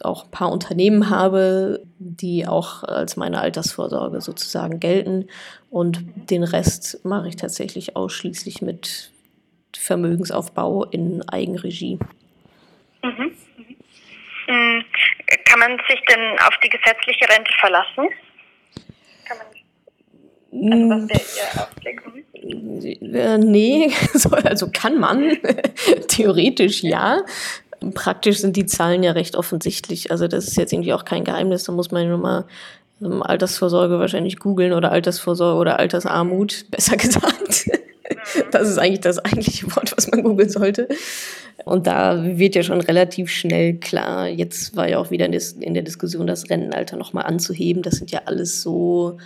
auch 0.00 0.24
ein 0.24 0.30
paar 0.30 0.52
Unternehmen 0.52 1.10
habe, 1.10 1.82
die 1.98 2.46
auch 2.46 2.84
als 2.84 3.16
meine 3.16 3.40
Altersvorsorge 3.40 4.20
sozusagen 4.20 4.78
gelten. 4.78 5.26
Und 5.70 6.04
den 6.30 6.44
Rest 6.44 7.04
mache 7.04 7.28
ich 7.28 7.36
tatsächlich 7.36 7.96
ausschließlich 7.96 8.62
mit 8.62 9.10
Vermögensaufbau 9.76 10.84
in 10.84 11.26
Eigenregie. 11.28 11.98
Mhm. 13.02 13.32
Hm, 14.46 14.84
kann 15.44 15.58
man 15.60 15.78
sich 15.88 16.00
denn 16.08 16.38
auf 16.40 16.56
die 16.64 16.68
gesetzliche 16.68 17.28
Rente 17.28 17.52
verlassen? 17.60 18.08
Kann 19.24 19.36
man, 19.38 19.46
also 20.72 20.90
was 20.90 21.36
wäre 21.36 21.66
Ausblick? 21.66 22.02
Nee, 23.38 23.92
also 24.44 24.70
kann 24.72 24.98
man, 24.98 25.36
theoretisch 26.08 26.82
ja. 26.82 27.22
Praktisch 27.94 28.38
sind 28.38 28.56
die 28.56 28.66
Zahlen 28.66 29.04
ja 29.04 29.12
recht 29.12 29.36
offensichtlich. 29.36 30.10
Also 30.10 30.26
das 30.26 30.48
ist 30.48 30.56
jetzt 30.56 30.72
irgendwie 30.72 30.92
auch 30.94 31.04
kein 31.04 31.22
Geheimnis. 31.22 31.62
Da 31.64 31.72
muss 31.72 31.92
man 31.92 32.02
ja 32.02 32.08
nur 32.08 32.18
mal 32.18 32.44
ähm, 33.00 33.22
Altersvorsorge 33.22 34.00
wahrscheinlich 34.00 34.38
googeln 34.38 34.72
oder 34.72 34.90
Altersvorsorge 34.90 35.60
oder 35.60 35.78
Altersarmut, 35.78 36.66
besser 36.70 36.96
gesagt. 36.96 37.37
Das 38.50 38.68
ist 38.68 38.78
eigentlich 38.78 39.00
das 39.00 39.18
eigentliche 39.18 39.66
Wort, 39.74 39.96
was 39.96 40.10
man 40.10 40.22
googeln 40.22 40.48
sollte. 40.48 40.88
Und 41.64 41.86
da 41.86 42.24
wird 42.38 42.54
ja 42.54 42.62
schon 42.62 42.80
relativ 42.80 43.30
schnell 43.30 43.74
klar, 43.74 44.28
jetzt 44.28 44.76
war 44.76 44.88
ja 44.88 44.98
auch 44.98 45.10
wieder 45.10 45.26
in 45.26 45.74
der 45.74 45.82
Diskussion, 45.82 46.26
das 46.26 46.48
Rentenalter 46.50 46.96
nochmal 46.96 47.24
anzuheben. 47.24 47.82
Das 47.82 47.96
sind 47.96 48.10
ja 48.10 48.22
alles 48.26 48.62
so, 48.62 49.18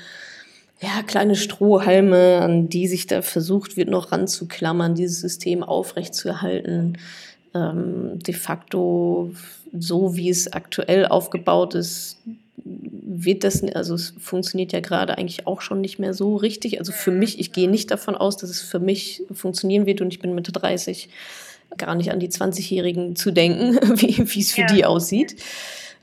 ja, 0.81 1.03
kleine 1.07 1.37
Strohhalme, 1.37 2.41
an 2.41 2.69
die 2.69 2.89
sich 2.89 3.07
da 3.07 3.23
versucht 3.23 3.77
wird, 3.77 3.89
noch 3.89 4.13
ranzuklammern, 4.13 4.95
dieses 4.95 5.21
System 5.21 5.63
aufrechtzuerhalten. 5.63 6.99
Ähm, 7.55 8.19
de 8.19 8.35
facto, 8.35 9.33
so 9.79 10.17
wie 10.17 10.31
es 10.31 10.53
aktuell 10.53 11.07
aufgebaut 11.07 11.75
ist, 11.75 12.17
wird 13.05 13.45
das, 13.45 13.63
also 13.75 13.95
es 13.95 14.15
funktioniert 14.19 14.73
ja 14.73 14.81
gerade 14.81 15.19
eigentlich 15.19 15.47
auch 15.47 15.61
schon 15.61 15.81
nicht 15.81 15.99
mehr 15.99 16.15
so 16.15 16.37
richtig. 16.37 16.79
Also 16.79 16.93
für 16.93 17.11
mich, 17.11 17.41
ich 17.41 17.53
gehe 17.53 17.69
nicht 17.69 17.91
davon 17.91 18.15
aus, 18.15 18.37
dass 18.37 18.49
es 18.49 18.63
für 18.63 18.79
mich 18.79 19.23
funktionieren 19.33 19.87
wird 19.87 20.01
und 20.01 20.13
ich 20.13 20.21
bin 20.21 20.35
Mitte 20.35 20.53
30, 20.53 21.09
gar 21.77 21.95
nicht 21.95 22.13
an 22.13 22.21
die 22.21 22.29
20-Jährigen 22.29 23.17
zu 23.17 23.33
denken, 23.33 23.75
wie 24.01 24.41
es 24.41 24.53
für 24.53 24.63
ja. 24.63 24.67
die 24.69 24.85
aussieht. 24.85 25.37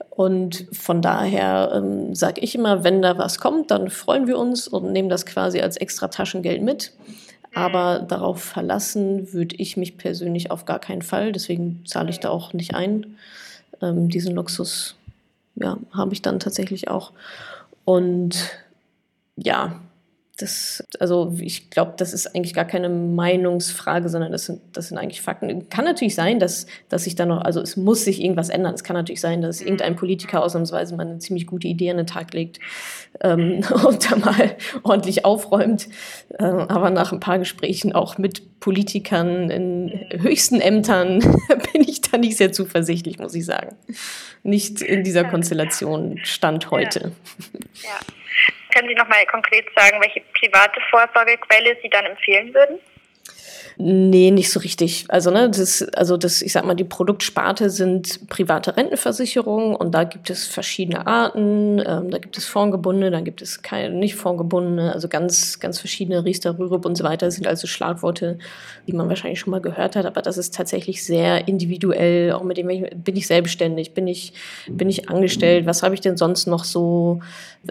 Und 0.10 0.68
von 0.74 1.02
daher 1.02 1.72
ähm, 1.74 2.14
sage 2.14 2.42
ich 2.42 2.54
immer, 2.54 2.84
wenn 2.84 3.02
da 3.02 3.18
was 3.18 3.40
kommt, 3.40 3.72
dann 3.72 3.90
freuen 3.90 4.28
wir 4.28 4.38
uns 4.38 4.68
und 4.68 4.92
nehmen 4.92 5.08
das 5.08 5.26
quasi 5.26 5.62
als 5.62 5.78
extra 5.78 6.10
Taschengeld 6.10 6.62
mit. 6.62 6.92
Aber 7.54 8.02
mhm. 8.02 8.08
darauf 8.10 8.44
verlassen 8.44 9.32
würde 9.32 9.56
ich 9.56 9.78
mich 9.78 9.98
persönlich 9.98 10.52
auf 10.52 10.66
gar 10.66 10.80
keinen 10.80 11.02
Fall. 11.02 11.32
Deswegen 11.32 11.84
zahle 11.86 12.10
ich 12.10 12.20
da 12.20 12.30
auch 12.30 12.52
nicht 12.52 12.76
ein. 12.76 13.16
Ähm, 13.82 14.10
diesen 14.10 14.36
Luxus 14.36 14.99
ja, 15.60 15.78
habe 15.92 16.14
ich 16.14 16.22
dann 16.22 16.40
tatsächlich 16.40 16.90
auch. 16.90 17.12
Und 17.86 18.58
ja, 19.36 19.80
das, 20.42 20.84
also 21.00 21.36
ich 21.40 21.70
glaube, 21.70 21.94
das 21.98 22.14
ist 22.14 22.34
eigentlich 22.34 22.54
gar 22.54 22.66
keine 22.66 22.88
Meinungsfrage, 22.88 24.08
sondern 24.08 24.32
das 24.32 24.46
sind, 24.46 24.62
das 24.74 24.88
sind 24.88 24.98
eigentlich 24.98 25.22
Fakten. 25.22 25.68
Kann 25.70 25.84
natürlich 25.84 26.16
sein, 26.16 26.40
dass, 26.40 26.66
dass 26.88 27.04
sich 27.04 27.16
da 27.16 27.26
noch, 27.26 27.42
also 27.42 27.62
es 27.62 27.76
muss 27.76 28.06
sich 28.06 28.22
irgendwas 28.22 28.50
ändern. 28.50 28.74
Es 28.74 28.86
kann 28.86 28.96
natürlich 28.96 29.20
sein, 29.20 29.42
dass 29.42 29.60
irgendein 29.60 29.98
Politiker 29.98 30.42
ausnahmsweise 30.42 30.96
mal 30.96 31.06
eine 31.06 31.20
ziemlich 31.20 31.46
gute 31.46 31.68
Idee 31.68 31.92
an 31.92 31.98
den 31.98 32.08
Tag 32.08 32.34
legt 32.34 32.60
ähm, 33.22 33.64
und 33.86 34.10
da 34.12 34.16
mal 34.16 34.56
ordentlich 34.84 35.26
aufräumt. 35.26 35.90
Äh, 36.38 36.44
aber 36.44 36.90
nach 36.90 37.12
ein 37.12 37.20
paar 37.20 37.40
Gesprächen 37.40 37.94
auch 37.94 38.18
mit 38.18 38.60
Politikern 38.62 39.50
in 39.50 40.06
höchsten 40.22 40.62
Ämtern 40.62 41.20
bin 41.74 41.82
ich 41.86 42.02
da 42.02 42.18
nicht 42.18 42.38
sehr 42.38 42.52
zuversichtlich, 42.52 43.20
muss 43.20 43.36
ich 43.36 43.46
sagen. 43.46 43.76
Nicht 44.44 44.82
in 44.82 45.04
dieser 45.04 45.26
Konstellation 45.26 46.18
Stand 46.24 46.72
heute. 46.72 47.12
Ja. 47.84 47.90
ja. 47.90 48.19
Können 48.74 48.88
Sie 48.88 48.96
noch 48.96 49.08
mal 49.08 49.26
konkret 49.26 49.66
sagen, 49.76 50.00
welche 50.02 50.22
private 50.40 50.80
Vorsorgequelle 50.90 51.78
Sie 51.82 51.90
dann 51.90 52.06
empfehlen 52.06 52.54
würden? 52.54 52.80
Nee, 53.82 54.32
nicht 54.32 54.52
so 54.52 54.60
richtig. 54.60 55.06
Also, 55.08 55.32
ne, 55.32 55.50
das, 55.50 55.82
also 55.96 56.18
das, 56.18 56.42
ich 56.42 56.52
sag 56.52 56.66
mal, 56.66 56.74
die 56.74 56.84
Produktsparte 56.84 57.70
sind 57.70 58.28
private 58.28 58.76
Rentenversicherungen 58.76 59.74
und 59.74 59.96
da 59.96 60.04
gibt 60.04 60.30
es 60.30 60.48
verschiedene 60.48 61.08
Arten. 61.08 61.82
Ähm, 61.88 62.12
da 62.12 62.18
gibt 62.18 62.38
es 62.38 62.46
fondgebundene, 62.46 63.10
dann 63.10 63.24
gibt 63.24 63.42
es 63.42 63.62
keine 63.62 63.96
nicht 63.96 64.16
fondgebundene, 64.16 64.94
also 64.94 65.08
ganz, 65.08 65.62
ganz 65.62 65.80
verschiedene 65.80 66.26
Riester, 66.26 66.60
Rürup 66.60 66.86
und 66.86 66.98
so 66.98 67.06
weiter 67.06 67.32
sind 67.32 67.48
also 67.48 67.68
Schlagworte, 67.68 68.38
die 68.86 68.92
man 68.92 69.08
wahrscheinlich 69.08 69.40
schon 69.40 69.52
mal 69.52 69.62
gehört 69.62 69.96
hat, 69.96 70.06
aber 70.06 70.22
das 70.22 70.38
ist 70.38 70.54
tatsächlich 70.54 71.06
sehr 71.06 71.48
individuell. 71.48 72.34
Auch 72.34 72.44
mit 72.44 72.58
dem 72.58 72.68
bin 72.68 73.16
ich 73.16 73.28
selbstständig, 73.28 73.94
bin 73.94 74.08
ich, 74.08 74.34
bin 74.68 74.90
ich 74.90 75.10
angestellt, 75.10 75.66
was 75.66 75.84
habe 75.84 75.96
ich 75.96 76.02
denn 76.02 76.18
sonst 76.18 76.48
noch 76.48 76.66
so 76.66 77.22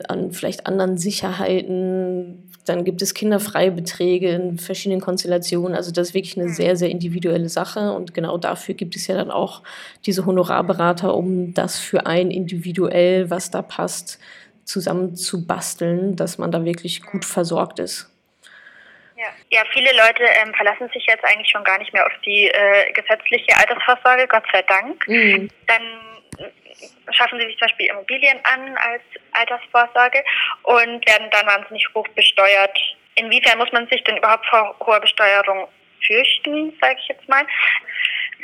an 0.09 0.33
vielleicht 0.33 0.67
anderen 0.67 0.97
Sicherheiten? 0.97 2.48
Dann 2.69 2.85
gibt 2.85 3.03
es 3.03 3.15
Kinderfreibeträge 3.15 4.31
in 4.31 4.59
verschiedenen 4.59 5.01
Konstellationen. 5.01 5.77
Also 5.77 5.93
das 5.93 6.09
ist 6.09 6.15
wirklich 6.15 6.39
eine 6.39 6.51
sehr, 6.51 6.77
sehr 6.77 6.91
individuelle 6.91 7.49
Sache. 7.49 7.93
Und 7.93 8.15
genau 8.15 8.39
dafür 8.39 8.75
gibt 8.75 8.97
es 8.97 9.07
ja 9.07 9.17
dann 9.17 9.31
auch 9.31 9.63
diese 10.07 10.27
Honorarberater, 10.27 11.15
um 11.15 11.55
das 11.55 11.79
für 11.79 12.07
einen 12.07 12.31
individuell, 12.31 13.31
was 13.31 13.51
da 13.51 13.63
passt, 13.63 14.19
zusammen 14.65 15.17
zu 15.17 15.47
basteln, 15.47 16.17
dass 16.17 16.39
man 16.39 16.51
da 16.51 16.65
wirklich 16.65 17.03
gut 17.03 17.25
versorgt 17.25 17.79
ist. 17.79 18.11
Ja, 19.17 19.27
ja 19.51 19.63
viele 19.73 19.91
Leute 19.93 20.23
ähm, 20.23 20.55
verlassen 20.55 20.89
sich 20.93 21.05
jetzt 21.07 21.25
eigentlich 21.25 21.51
schon 21.51 21.65
gar 21.65 21.79
nicht 21.79 21.93
mehr 21.93 22.07
auf 22.07 22.13
die 22.25 22.49
äh, 22.49 22.93
gesetzliche 22.93 23.57
Altersvorsorge, 23.57 24.29
Gott 24.29 24.45
sei 24.53 24.63
Dank. 24.63 25.09
Mhm. 25.09 25.49
Dann 25.67 26.08
schaffen 27.11 27.39
sie 27.41 27.47
sich 27.47 27.59
zum 27.59 27.69
Beispiel 27.69 27.87
Immobilien 27.87 28.39
an 28.45 28.77
als 28.77 29.03
Altersvorsorge 29.33 30.23
und 30.63 31.07
werden 31.07 31.29
dann 31.31 31.47
wahnsinnig 31.47 31.87
hoch 31.95 32.07
besteuert. 32.09 32.77
Inwiefern 33.17 33.59
muss 33.59 33.73
man 33.73 33.89
sich 33.89 34.03
denn 34.05 34.17
überhaupt 34.17 34.47
vor 34.47 34.77
hoher 34.85 35.01
Besteuerung 35.01 35.69
fürchten, 36.07 36.73
sage 36.81 36.97
ich 37.01 37.09
jetzt 37.09 37.29
mal, 37.29 37.45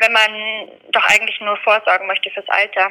wenn 0.01 0.13
man 0.13 0.71
doch 0.91 1.05
eigentlich 1.05 1.41
nur 1.41 1.57
vorsorgen 1.59 2.07
möchte 2.07 2.31
fürs 2.31 2.49
Alter? 2.49 2.91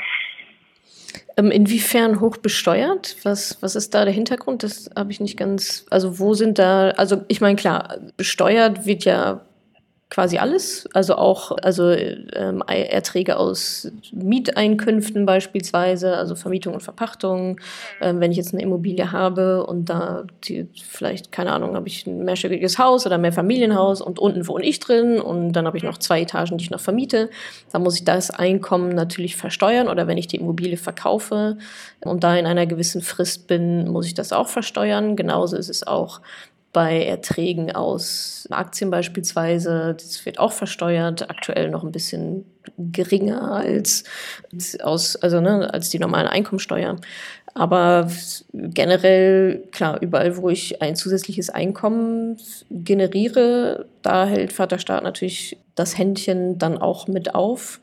Ähm, 1.36 1.52
inwiefern 1.52 2.20
hoch 2.20 2.38
besteuert? 2.38 3.18
Was, 3.24 3.62
was 3.62 3.76
ist 3.76 3.94
da 3.94 4.06
der 4.06 4.14
Hintergrund? 4.14 4.64
Das 4.64 4.90
habe 4.96 5.12
ich 5.12 5.20
nicht 5.20 5.38
ganz. 5.38 5.86
Also, 5.90 6.20
wo 6.20 6.34
sind 6.34 6.60
da. 6.60 6.92
Also, 6.92 7.26
ich 7.28 7.42
meine, 7.42 7.56
klar, 7.56 7.98
besteuert 8.18 8.86
wird 8.86 9.04
ja 9.06 9.42
quasi 10.14 10.38
alles, 10.38 10.88
also 10.94 11.16
auch 11.16 11.58
also 11.64 11.90
ähm, 11.90 12.62
Erträge 12.68 13.36
aus 13.36 13.92
Mieteinkünften 14.12 15.26
beispielsweise, 15.26 16.16
also 16.16 16.36
Vermietung 16.36 16.76
und 16.76 16.82
Verpachtung. 16.82 17.60
Ähm, 18.00 18.20
wenn 18.20 18.30
ich 18.30 18.38
jetzt 18.38 18.54
eine 18.54 18.62
Immobilie 18.62 19.12
habe 19.12 19.66
und 19.66 19.90
da 19.90 20.26
die, 20.44 20.68
vielleicht 20.80 21.32
keine 21.32 21.52
Ahnung, 21.52 21.76
habe 21.76 21.88
ich 21.88 22.06
ein 22.06 22.26
mehrstöckiges 22.26 22.78
Haus 22.78 23.08
oder 23.08 23.18
mehr 23.18 23.34
Familienhaus 23.34 24.02
und 24.02 24.20
unten 24.20 24.48
wohne 24.48 24.64
ich 24.66 24.80
drin 24.80 25.20
und 25.20 25.54
dann 25.54 25.66
habe 25.66 25.78
ich 25.78 25.84
noch 25.84 25.98
zwei 25.98 26.22
Etagen, 26.22 26.60
die 26.60 26.66
ich 26.66 26.70
noch 26.70 26.80
vermiete, 26.80 27.32
dann 27.72 27.82
muss 27.82 27.96
ich 27.96 28.06
das 28.06 28.30
Einkommen 28.30 28.90
natürlich 28.90 29.36
versteuern 29.36 29.88
oder 29.88 30.06
wenn 30.06 30.20
ich 30.20 30.28
die 30.28 30.38
Immobilie 30.38 30.78
verkaufe 30.78 31.58
und 32.02 32.24
da 32.24 32.38
in 32.38 32.46
einer 32.46 32.68
gewissen 32.68 33.02
Frist 33.02 33.48
bin, 33.48 33.90
muss 33.90 34.06
ich 34.06 34.14
das 34.14 34.32
auch 34.32 34.48
versteuern. 34.48 35.16
Genauso 35.16 35.58
ist 35.58 35.70
es 35.70 35.88
auch 35.88 36.22
bei 36.74 37.06
Erträgen 37.06 37.72
aus 37.72 38.48
Aktien 38.50 38.90
beispielsweise. 38.90 39.96
Das 39.98 40.26
wird 40.26 40.40
auch 40.40 40.52
versteuert, 40.52 41.30
aktuell 41.30 41.70
noch 41.70 41.84
ein 41.84 41.92
bisschen 41.92 42.46
geringer 42.78 43.54
als, 43.54 44.04
aus, 44.82 45.16
also, 45.16 45.40
ne, 45.40 45.72
als 45.72 45.92
die 45.92 46.00
normale 46.00 46.32
Einkommensteuer. 46.32 46.98
Aber 47.54 48.10
generell, 48.52 49.68
klar, 49.72 50.02
überall, 50.02 50.38
wo 50.38 50.50
ich 50.50 50.82
ein 50.82 50.96
zusätzliches 50.96 51.52
Einkommen 51.52 52.38
generiere, 52.72 53.86
da 54.02 54.26
hält 54.26 54.52
Vaterstaat 54.52 55.04
natürlich 55.04 55.58
das 55.76 55.98
Händchen 55.98 56.58
dann 56.58 56.80
auch 56.80 57.08
mit 57.08 57.36
auf. 57.36 57.80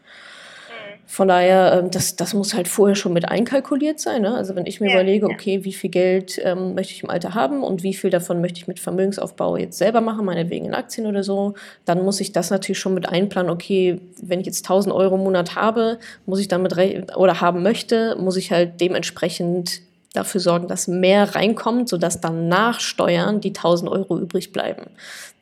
Von 1.12 1.26
daher, 1.26 1.73
ähm, 1.73 1.90
das, 1.90 2.14
das 2.14 2.35
muss 2.35 2.55
halt 2.55 2.69
vorher 2.69 2.95
schon 2.95 3.12
mit 3.12 3.29
einkalkuliert 3.29 3.99
sein. 3.99 4.23
Ne? 4.23 4.33
Also 4.33 4.55
wenn 4.55 4.64
ich 4.64 4.81
mir 4.81 4.90
ja, 4.90 4.95
überlege, 4.95 5.26
okay, 5.26 5.64
wie 5.64 5.73
viel 5.73 5.90
Geld 5.90 6.40
ähm, 6.45 6.76
möchte 6.76 6.93
ich 6.93 7.02
im 7.02 7.11
Alter 7.11 7.35
haben 7.35 7.64
und 7.64 7.83
wie 7.83 7.95
viel 7.95 8.11
davon 8.11 8.40
möchte 8.40 8.61
ich 8.61 8.69
mit 8.69 8.79
Vermögensaufbau 8.79 9.57
jetzt 9.57 9.76
selber 9.76 10.02
machen, 10.02 10.25
meinetwegen 10.25 10.67
in 10.67 10.73
Aktien 10.73 11.09
oder 11.09 11.25
so, 11.25 11.55
dann 11.85 12.05
muss 12.05 12.21
ich 12.21 12.31
das 12.31 12.50
natürlich 12.50 12.79
schon 12.79 12.95
mit 12.95 13.09
einplanen. 13.09 13.50
Okay, 13.50 14.00
wenn 14.23 14.38
ich 14.38 14.47
jetzt 14.47 14.64
1000 14.64 14.95
Euro 14.95 15.17
im 15.17 15.25
Monat 15.25 15.57
habe, 15.57 15.99
muss 16.26 16.38
ich 16.38 16.47
damit 16.47 16.76
oder 17.17 17.40
haben 17.40 17.64
möchte, 17.64 18.14
muss 18.17 18.37
ich 18.37 18.52
halt 18.52 18.81
dementsprechend 18.81 19.81
dafür 20.12 20.40
sorgen, 20.40 20.69
dass 20.69 20.88
mehr 20.88 21.35
reinkommt, 21.35 21.88
sodass 21.88 22.21
dann 22.21 22.49
nach 22.49 22.81
Steuern 22.81 23.40
die 23.40 23.50
1000 23.50 23.90
Euro 23.90 24.19
übrig 24.19 24.52
bleiben. 24.52 24.90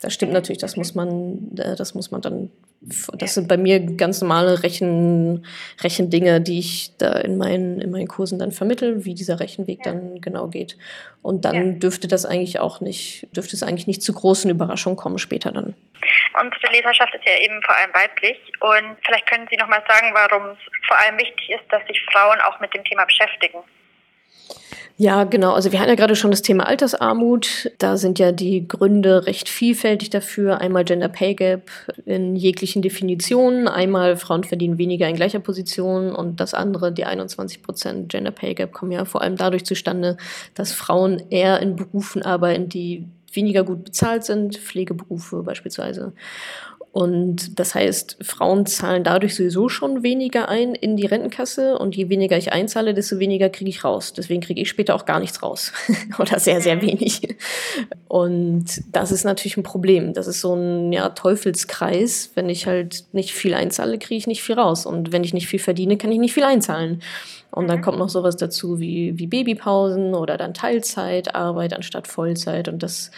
Das 0.01 0.13
stimmt 0.13 0.33
natürlich, 0.33 0.59
das 0.59 0.75
muss 0.75 0.95
man, 0.95 1.57
äh, 1.57 1.75
das 1.75 1.95
muss 1.95 2.11
man 2.11 2.21
dann 2.21 2.49
das 2.81 3.33
sind 3.33 3.49
bei 3.49 3.57
mir 3.57 3.79
ganz 3.97 4.21
normale 4.21 4.63
Rechen, 4.63 5.45
Rechendinge, 5.81 6.39
die 6.39 6.59
ich 6.59 6.95
da 6.97 7.11
in 7.11 7.37
meinen, 7.37 7.81
in 7.81 7.91
meinen 7.91 8.07
Kursen 8.07 8.39
dann 8.39 8.53
vermittel, 8.53 9.03
wie 9.03 9.13
dieser 9.13 9.41
Rechenweg 9.41 9.79
ja. 9.85 9.91
dann 9.91 10.21
genau 10.21 10.47
geht. 10.47 10.77
Und 11.21 11.43
dann 11.43 11.55
ja. 11.55 11.79
dürfte 11.79 12.07
das 12.07 12.25
eigentlich 12.25 12.59
auch 12.59 12.79
nicht, 12.79 13.27
dürfte 13.35 13.55
es 13.55 13.63
eigentlich 13.63 13.87
nicht 13.87 14.01
zu 14.01 14.13
großen 14.13 14.49
Überraschungen 14.49 14.95
kommen 14.95 15.17
später 15.17 15.51
dann. 15.51 15.75
Unsere 16.41 16.71
Leserschaft 16.71 17.13
ist 17.13 17.25
ja 17.25 17.37
eben 17.43 17.61
vor 17.63 17.75
allem 17.75 17.93
weiblich. 17.93 18.37
Und 18.61 18.97
vielleicht 19.05 19.27
können 19.27 19.47
Sie 19.51 19.57
noch 19.57 19.67
mal 19.67 19.83
sagen, 19.85 20.13
warum 20.13 20.51
es 20.51 20.87
vor 20.87 20.97
allem 20.99 21.17
wichtig 21.17 21.49
ist, 21.49 21.69
dass 21.71 21.85
sich 21.85 22.01
Frauen 22.13 22.39
auch 22.41 22.61
mit 22.61 22.73
dem 22.73 22.83
Thema 22.85 23.03
beschäftigen. 23.03 23.59
Ja, 25.01 25.23
genau. 25.23 25.53
Also 25.53 25.71
wir 25.71 25.79
hatten 25.79 25.91
ja 25.91 25.95
gerade 25.95 26.17
schon 26.17 26.29
das 26.29 26.41
Thema 26.41 26.67
Altersarmut. 26.67 27.71
Da 27.77 27.95
sind 27.95 28.19
ja 28.19 28.33
die 28.33 28.67
Gründe 28.67 29.25
recht 29.27 29.47
vielfältig 29.47 30.09
dafür. 30.09 30.59
Einmal 30.59 30.83
Gender 30.83 31.07
Pay 31.07 31.35
Gap 31.35 31.71
in 32.05 32.35
jeglichen 32.35 32.81
Definitionen. 32.81 33.69
Einmal 33.69 34.17
Frauen 34.17 34.43
verdienen 34.43 34.77
weniger 34.77 35.07
in 35.07 35.15
gleicher 35.15 35.39
Position. 35.39 36.13
Und 36.13 36.41
das 36.41 36.53
andere, 36.53 36.91
die 36.91 37.05
21 37.05 37.61
Prozent 37.61 38.09
Gender 38.09 38.31
Pay 38.31 38.55
Gap, 38.55 38.73
kommen 38.73 38.91
ja 38.91 39.05
vor 39.05 39.21
allem 39.21 39.37
dadurch 39.37 39.63
zustande, 39.63 40.17
dass 40.53 40.73
Frauen 40.73 41.23
eher 41.29 41.61
in 41.61 41.77
Berufen 41.77 42.21
arbeiten, 42.21 42.67
die 42.67 43.07
weniger 43.31 43.63
gut 43.63 43.85
bezahlt 43.85 44.25
sind, 44.25 44.57
Pflegeberufe 44.57 45.43
beispielsweise. 45.43 46.11
Und 46.91 47.59
das 47.59 47.75
heißt, 47.75 48.17
Frauen 48.21 48.65
zahlen 48.65 49.03
dadurch 49.03 49.35
sowieso 49.35 49.69
schon 49.69 50.01
weniger 50.01 50.49
ein 50.49 50.73
in 50.73 50.97
die 50.97 51.05
Rentenkasse 51.05 51.77
und 51.77 51.95
je 51.95 52.09
weniger 52.09 52.35
ich 52.35 52.51
einzahle, 52.51 52.95
desto 52.95 53.19
weniger 53.19 53.49
kriege 53.49 53.69
ich 53.69 53.83
raus. 53.83 54.13
Deswegen 54.13 54.41
kriege 54.41 54.59
ich 54.59 54.69
später 54.69 54.95
auch 54.95 55.05
gar 55.05 55.19
nichts 55.19 55.43
raus 55.43 55.71
oder 56.19 56.39
sehr, 56.39 56.61
sehr 56.61 56.81
wenig. 56.81 57.35
Und 58.07 58.65
das 58.91 59.11
ist 59.11 59.23
natürlich 59.23 59.55
ein 59.55 59.63
Problem. 59.63 60.13
Das 60.13 60.25
ist 60.25 60.41
so 60.41 60.55
ein 60.55 60.91
ja, 60.91 61.09
Teufelskreis. 61.09 62.31
Wenn 62.33 62.49
ich 62.49 62.65
halt 62.65 63.05
nicht 63.11 63.33
viel 63.33 63.53
einzahle, 63.53 63.99
kriege 63.99 64.17
ich 64.17 64.27
nicht 64.27 64.41
viel 64.41 64.55
raus. 64.55 64.87
Und 64.87 65.11
wenn 65.11 65.23
ich 65.23 65.33
nicht 65.33 65.47
viel 65.47 65.59
verdiene, 65.59 65.95
kann 65.95 66.11
ich 66.11 66.19
nicht 66.19 66.33
viel 66.33 66.43
einzahlen. 66.43 67.03
Und 67.51 67.67
dann 67.67 67.79
mhm. 67.79 67.83
kommt 67.83 67.99
noch 67.99 68.09
sowas 68.09 68.35
dazu 68.35 68.79
wie, 68.79 69.17
wie 69.19 69.27
Babypausen 69.27 70.15
oder 70.15 70.37
dann 70.37 70.55
Teilzeitarbeit 70.55 71.73
anstatt 71.73 72.07
Vollzeit. 72.07 72.67
Und 72.67 72.81
das 72.81 73.11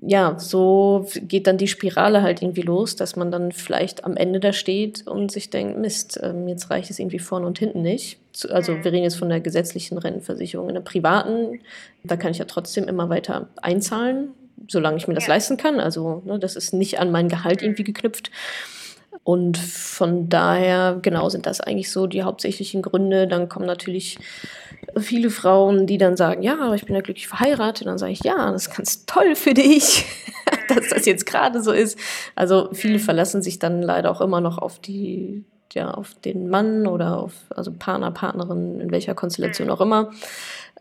ja, 0.00 0.38
so 0.38 1.08
geht 1.22 1.48
dann 1.48 1.58
die 1.58 1.66
Spirale 1.66 2.22
halt 2.22 2.40
irgendwie 2.40 2.62
los, 2.62 2.94
dass 2.94 3.16
man 3.16 3.32
dann 3.32 3.50
vielleicht 3.50 4.04
am 4.04 4.16
Ende 4.16 4.38
da 4.38 4.52
steht 4.52 5.06
und 5.06 5.32
sich 5.32 5.50
denkt, 5.50 5.76
Mist, 5.78 6.20
ähm, 6.22 6.46
jetzt 6.46 6.70
reicht 6.70 6.90
es 6.90 7.00
irgendwie 7.00 7.18
vorne 7.18 7.46
und 7.46 7.58
hinten 7.58 7.82
nicht. 7.82 8.20
Also 8.48 8.72
mhm. 8.72 8.84
wir 8.84 8.92
reden 8.92 9.02
jetzt 9.02 9.16
von 9.16 9.28
der 9.28 9.40
gesetzlichen 9.40 9.98
Rentenversicherung. 9.98 10.68
In 10.68 10.74
der 10.74 10.82
privaten, 10.82 11.60
da 12.04 12.16
kann 12.16 12.30
ich 12.30 12.38
ja 12.38 12.44
trotzdem 12.44 12.84
immer 12.84 13.08
weiter 13.08 13.48
einzahlen, 13.60 14.28
solange 14.68 14.98
ich 14.98 15.08
mir 15.08 15.14
das 15.14 15.26
leisten 15.26 15.56
kann. 15.56 15.80
Also 15.80 16.22
ne, 16.24 16.38
das 16.38 16.54
ist 16.54 16.72
nicht 16.72 17.00
an 17.00 17.10
mein 17.10 17.28
Gehalt 17.28 17.60
irgendwie 17.60 17.84
geknüpft. 17.84 18.30
Und 19.28 19.58
von 19.58 20.30
daher, 20.30 21.00
genau, 21.02 21.28
sind 21.28 21.44
das 21.44 21.60
eigentlich 21.60 21.92
so 21.92 22.06
die 22.06 22.22
hauptsächlichen 22.22 22.80
Gründe. 22.80 23.28
Dann 23.28 23.50
kommen 23.50 23.66
natürlich 23.66 24.18
viele 24.96 25.28
Frauen, 25.28 25.86
die 25.86 25.98
dann 25.98 26.16
sagen, 26.16 26.42
ja, 26.42 26.58
aber 26.58 26.74
ich 26.76 26.86
bin 26.86 26.94
ja 26.94 27.02
glücklich 27.02 27.28
verheiratet. 27.28 27.86
Dann 27.86 27.98
sage 27.98 28.12
ich, 28.12 28.24
ja, 28.24 28.50
das 28.50 28.68
ist 28.68 28.74
ganz 28.74 29.04
toll 29.04 29.34
für 29.34 29.52
dich, 29.52 30.06
dass 30.68 30.88
das 30.88 31.04
jetzt 31.04 31.26
gerade 31.26 31.62
so 31.62 31.72
ist. 31.72 31.98
Also 32.36 32.70
viele 32.72 32.98
verlassen 32.98 33.42
sich 33.42 33.58
dann 33.58 33.82
leider 33.82 34.10
auch 34.10 34.22
immer 34.22 34.40
noch 34.40 34.56
auf 34.56 34.78
die 34.78 35.44
ja, 35.74 35.90
auf 35.90 36.14
den 36.24 36.48
Mann 36.48 36.86
oder 36.86 37.18
auf 37.18 37.34
also 37.50 37.70
Partner, 37.70 38.10
Partnerin, 38.10 38.80
in 38.80 38.90
welcher 38.90 39.14
Konstellation 39.14 39.68
auch 39.68 39.82
immer. 39.82 40.10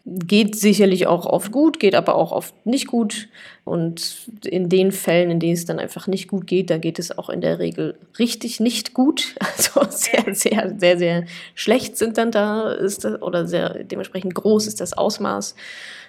Geht 0.09 0.55
sicherlich 0.55 1.05
auch 1.05 1.25
oft 1.25 1.51
gut, 1.51 1.81
geht 1.81 1.93
aber 1.93 2.15
auch 2.15 2.31
oft 2.31 2.65
nicht 2.65 2.87
gut. 2.87 3.27
Und 3.65 4.29
in 4.45 4.69
den 4.69 4.93
Fällen, 4.93 5.29
in 5.29 5.41
denen 5.41 5.55
es 5.55 5.65
dann 5.65 5.79
einfach 5.79 6.07
nicht 6.07 6.29
gut 6.29 6.47
geht, 6.47 6.69
da 6.69 6.77
geht 6.77 6.97
es 6.97 7.17
auch 7.17 7.29
in 7.29 7.41
der 7.41 7.59
Regel 7.59 7.97
richtig 8.17 8.61
nicht 8.61 8.93
gut. 8.93 9.35
Also 9.57 9.81
sehr, 9.89 10.33
sehr, 10.33 10.75
sehr, 10.77 10.97
sehr 10.97 11.25
schlecht 11.55 11.97
sind 11.97 12.17
dann 12.17 12.31
da, 12.31 12.71
ist 12.71 13.03
das, 13.03 13.21
oder 13.21 13.47
sehr 13.47 13.83
dementsprechend 13.83 14.33
groß 14.33 14.67
ist 14.67 14.79
das 14.79 14.93
Ausmaß. 14.93 15.55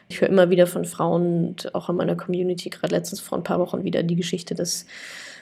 Ich 0.09 0.21
höre 0.21 0.29
immer 0.29 0.49
wieder 0.51 0.69
von 0.69 0.85
Frauen 0.85 1.49
und 1.49 1.75
auch 1.75 1.89
in 1.89 1.97
meiner 1.97 2.15
Community, 2.15 2.71
gerade 2.71 2.95
letztens 2.95 3.21
vor 3.21 3.37
ein 3.37 3.45
paar 3.45 3.59
Wochen 3.59 3.83
wieder 3.83 4.05
die 4.05 4.17
Geschichte, 4.17 4.55
dass 4.55 4.87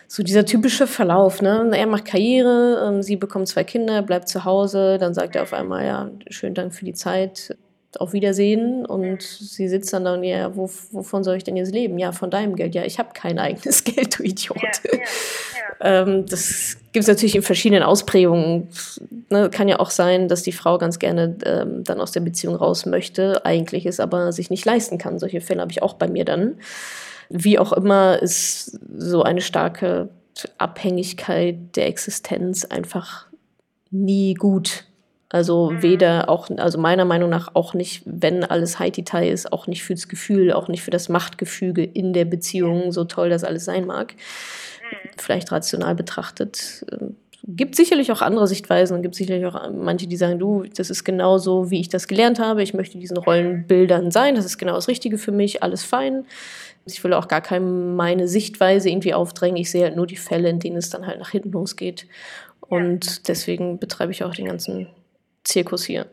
so 0.09 0.23
dieser 0.23 0.47
typische 0.47 0.87
Verlauf, 0.87 1.43
ne? 1.43 1.71
Er 1.75 1.87
macht 1.87 2.07
Karriere, 2.07 2.89
ähm, 2.89 3.03
sie 3.03 3.17
bekommt 3.17 3.49
zwei 3.49 3.65
Kinder, 3.65 4.03
bleibt 4.03 4.29
zu 4.29 4.45
Hause, 4.45 4.99
dann 4.99 5.15
sagt 5.15 5.37
er 5.37 5.43
auf 5.43 5.53
einmal, 5.53 5.85
ja, 5.85 6.11
schönen 6.31 6.55
Dank 6.55 6.75
für 6.75 6.85
die 6.85 6.95
Zeit, 6.95 7.57
auf 8.01 8.13
Wiedersehen. 8.13 8.87
Und 8.87 9.23
sie 9.23 9.69
sitzt 9.69 9.93
dann 9.93 10.05
dann, 10.05 10.23
ja, 10.23 10.55
wo, 10.57 10.71
wovon 10.93 11.25
soll 11.25 11.37
ich 11.37 11.45
denn 11.45 11.57
jetzt 11.57 11.73
leben? 11.73 11.99
Ja, 11.99 12.13
von 12.13 12.31
deinem 12.31 12.57
Geld. 12.57 12.75
Ja, 12.75 12.85
ich 12.85 12.99
habe 12.99 13.11
kein 13.15 13.39
eigenes 13.39 13.85
Geld, 13.85 14.19
du 14.19 14.23
Idiot. 14.23 14.57
Ja, 14.63 14.99
ja. 14.99 16.03
ähm, 16.03 16.27
das 16.27 16.77
gibt 16.93 17.03
es 17.03 17.09
natürlich 17.09 17.37
in 17.37 17.43
verschiedenen 17.43 17.83
Ausprägungen. 17.83 18.69
Ne, 19.31 19.51
kann 19.51 19.69
ja 19.69 19.79
auch 19.81 19.91
sein, 19.91 20.29
dass 20.29 20.43
die 20.43 20.53
Frau 20.53 20.79
ganz 20.79 20.99
gerne 20.99 21.37
ähm, 21.45 21.85
dann 21.85 22.01
aus 22.01 22.13
der 22.13 22.21
Beziehung 22.21 22.55
raus 22.55 22.87
möchte, 22.87 23.45
eigentlich 23.45 23.87
es 23.87 24.01
aber 24.01 24.33
sich 24.33 24.51
nicht 24.51 24.65
leisten 24.65 24.99
kann. 24.99 25.19
Solche 25.19 25.41
Fälle 25.41 25.61
habe 25.61 25.73
ich 25.73 25.83
auch 25.83 25.95
bei 25.95 26.09
mir 26.09 26.25
dann. 26.25 26.57
Wie 27.29 27.59
auch 27.59 27.73
immer 27.73 28.23
ist 28.23 28.79
so 28.97 29.23
eine 29.23 29.41
starke 29.41 30.09
Abhängigkeit 30.59 31.77
der 31.77 31.87
Existenz 31.87 32.65
einfach 32.65 33.27
nie 33.91 34.35
gut. 34.35 34.85
Also 35.29 35.71
mhm. 35.71 35.83
weder 35.83 36.29
auch, 36.29 36.49
also 36.57 36.79
meiner 36.79 37.05
Meinung 37.05 37.31
nach 37.31 37.55
auch 37.55 37.75
nicht, 37.75 38.03
wenn 38.07 38.45
alles 38.45 38.79
Haiti-Tai 38.79 39.29
ist, 39.29 39.53
auch 39.53 39.67
nicht 39.67 39.83
fürs 39.83 40.09
Gefühl, 40.09 40.53
auch 40.53 40.69
nicht 40.69 40.83
für 40.83 40.93
das 40.93 41.09
Machtgefüge 41.09 41.83
in 41.83 42.13
der 42.13 42.25
Beziehung, 42.25 42.93
so 42.93 43.05
toll 43.05 43.29
das 43.29 43.43
alles 43.43 43.65
sein 43.65 43.87
mag. 43.87 44.15
Mhm. 44.15 45.09
Vielleicht 45.17 45.51
rational 45.51 45.95
betrachtet. 45.95 46.85
Äh, 46.93 47.07
gibt 47.49 47.77
sicherlich 47.77 48.11
auch 48.11 48.23
andere 48.23 48.47
Sichtweisen 48.47 48.97
und 48.97 49.03
gibt 49.03 49.15
sicherlich 49.15 49.47
auch 49.47 49.71
manche, 49.71 50.07
die 50.07 50.17
sagen, 50.17 50.39
du, 50.39 50.65
das 50.77 50.91
ist 50.91 51.05
genau 51.05 51.39
so, 51.39 51.71
wie 51.71 51.81
ich 51.81 51.89
das 51.89 52.09
gelernt 52.09 52.41
habe. 52.41 52.63
Ich 52.63 52.75
möchte 52.75 52.99
diesen 52.99 53.17
Rollenbildern 53.17 54.11
sein. 54.11 54.35
Das 54.35 54.45
ist 54.45 54.59
genau 54.59 54.75
das 54.75 54.89
Richtige 54.89 55.17
für 55.17 55.33
mich. 55.33 55.63
Alles 55.63 55.85
fein. 55.85 56.25
Ich 56.87 57.03
will 57.05 57.13
auch 57.13 57.29
gar 57.29 57.41
keinem 57.41 57.95
meine 57.95 58.27
Sichtweise 58.27 58.89
irgendwie 58.89 59.15
aufdrängen. 59.15 59.57
Ich 59.57 59.71
sehe 59.71 59.85
halt 59.85 59.97
nur 59.97 60.07
die 60.07 60.17
Fälle, 60.17 60.49
in 60.49 60.59
denen 60.59 60.77
es 60.77 60.91
dann 60.91 61.07
halt 61.07 61.19
nach 61.19 61.31
hinten 61.31 61.53
losgeht. 61.53 62.07
Und 62.61 63.29
deswegen 63.29 63.79
betreibe 63.79 64.13
ich 64.13 64.25
auch 64.25 64.35
den 64.35 64.47
ganzen 64.47 64.89
Zirkus 65.47 65.87
hier. 65.87 66.07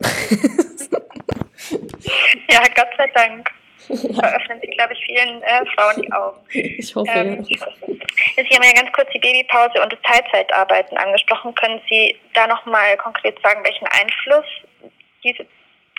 ja, 2.48 2.60
Gott 2.74 2.88
sei 2.96 3.06
Dank. 3.14 3.50
Ja. 3.88 4.22
Eröffnen 4.22 4.60
Sie, 4.62 4.68
glaube 4.68 4.94
ich, 4.94 5.04
vielen 5.04 5.42
äh, 5.42 5.64
Frauen 5.74 6.00
die 6.00 6.10
Augen. 6.12 6.38
Ich 6.48 6.94
hoffe. 6.94 7.10
Ähm, 7.12 7.44
ja. 7.48 7.66
Sie 8.36 8.54
haben 8.54 8.62
ja 8.62 8.72
ganz 8.80 8.90
kurz 8.94 9.08
die 9.12 9.18
Babypause 9.18 9.82
und 9.82 9.92
das 9.92 10.00
Teilzeitarbeiten 10.02 10.96
angesprochen. 10.96 11.54
Können 11.54 11.80
Sie 11.90 12.16
da 12.32 12.46
nochmal 12.46 12.96
konkret 12.96 13.36
sagen, 13.42 13.62
welchen 13.62 13.86
Einfluss 13.88 14.46
diese 15.22 15.46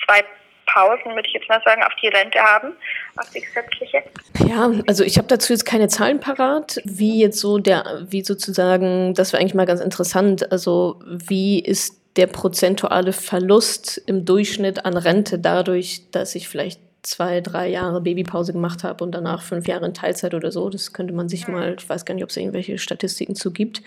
zwei 0.06 0.24
Pausen, 0.66 1.14
würde 1.16 1.28
ich 1.28 1.34
jetzt 1.34 1.48
mal 1.48 1.62
sagen, 1.64 1.84
auf 1.84 1.94
die 2.02 2.08
Rente 2.08 2.40
haben, 2.40 2.74
auf 3.18 3.30
die 3.30 3.42
gesetzliche? 3.42 4.04
Ja, 4.48 4.72
also 4.88 5.04
ich 5.04 5.18
habe 5.18 5.28
dazu 5.28 5.54
jetzt 5.54 5.66
keine 5.66 5.88
Zahlen 5.88 6.20
parat, 6.20 6.82
wie 6.86 7.22
jetzt 7.22 7.40
so 7.40 7.60
der, 7.60 8.06
wie 8.08 8.24
sozusagen, 8.24 9.14
das 9.14 9.32
wäre 9.32 9.42
eigentlich 9.42 9.54
mal 9.54 9.66
ganz 9.66 9.82
interessant, 9.82 10.52
also 10.52 11.00
wie 11.06 11.60
ist 11.60 12.02
der 12.16 12.28
prozentuale 12.28 13.12
Verlust 13.12 14.02
im 14.06 14.26
Durchschnitt 14.26 14.86
an 14.86 14.98
Rente 14.98 15.40
dadurch, 15.40 16.10
dass 16.12 16.36
ich 16.36 16.48
vielleicht 16.48 16.80
zwei, 17.06 17.40
drei 17.42 17.68
Jahre 17.68 18.02
Babypause 18.02 18.52
gemacht 18.52 18.84
habe 18.84 19.04
und 19.04 19.12
danach 19.12 19.44
fünf 19.44 19.68
Jahre 19.68 19.86
in 19.86 19.94
Teilzeit 19.94 20.34
oder 20.34 20.52
so. 20.52 20.70
Das 20.70 20.92
könnte 20.92 21.14
man 21.14 21.30
sich 21.30 21.48
mal, 21.48 21.76
ich 21.78 21.88
weiß 21.88 22.06
gar 22.06 22.16
nicht, 22.16 22.24
ob 22.24 22.32
es 22.32 22.38
irgendwelche 22.38 22.78
Statistiken 22.78 23.36
zu 23.36 23.52
gibt, 23.52 23.84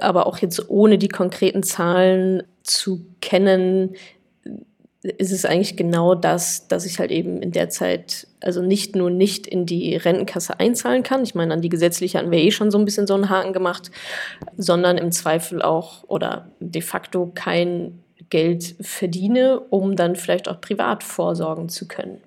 aber 0.00 0.26
auch 0.26 0.38
jetzt 0.38 0.70
ohne 0.70 0.98
die 0.98 1.08
konkreten 1.08 1.62
Zahlen 1.62 2.42
zu 2.62 3.04
kennen, 3.20 3.94
ist 5.02 5.32
es 5.32 5.44
eigentlich 5.44 5.76
genau 5.76 6.14
das, 6.14 6.66
dass 6.66 6.84
ich 6.84 6.98
halt 6.98 7.12
eben 7.12 7.40
in 7.40 7.52
der 7.52 7.68
Zeit 7.68 8.26
also 8.40 8.62
nicht 8.62 8.96
nur 8.96 9.10
nicht 9.10 9.46
in 9.46 9.64
die 9.64 9.94
Rentenkasse 9.96 10.58
einzahlen 10.58 11.02
kann. 11.04 11.22
Ich 11.22 11.34
meine, 11.34 11.54
an 11.54 11.62
die 11.62 11.68
gesetzliche 11.68 12.18
hatten 12.18 12.30
wir 12.30 12.38
eh 12.38 12.50
schon 12.50 12.70
so 12.70 12.78
ein 12.78 12.84
bisschen 12.84 13.06
so 13.06 13.14
einen 13.14 13.30
Haken 13.30 13.52
gemacht, 13.52 13.90
sondern 14.56 14.98
im 14.98 15.12
Zweifel 15.12 15.62
auch 15.62 16.02
oder 16.08 16.50
de 16.58 16.82
facto 16.82 17.30
kein 17.32 18.02
Geld 18.30 18.74
verdiene, 18.80 19.60
um 19.60 19.94
dann 19.94 20.16
vielleicht 20.16 20.48
auch 20.48 20.60
privat 20.60 21.04
vorsorgen 21.04 21.68
zu 21.68 21.86
können. 21.86 22.20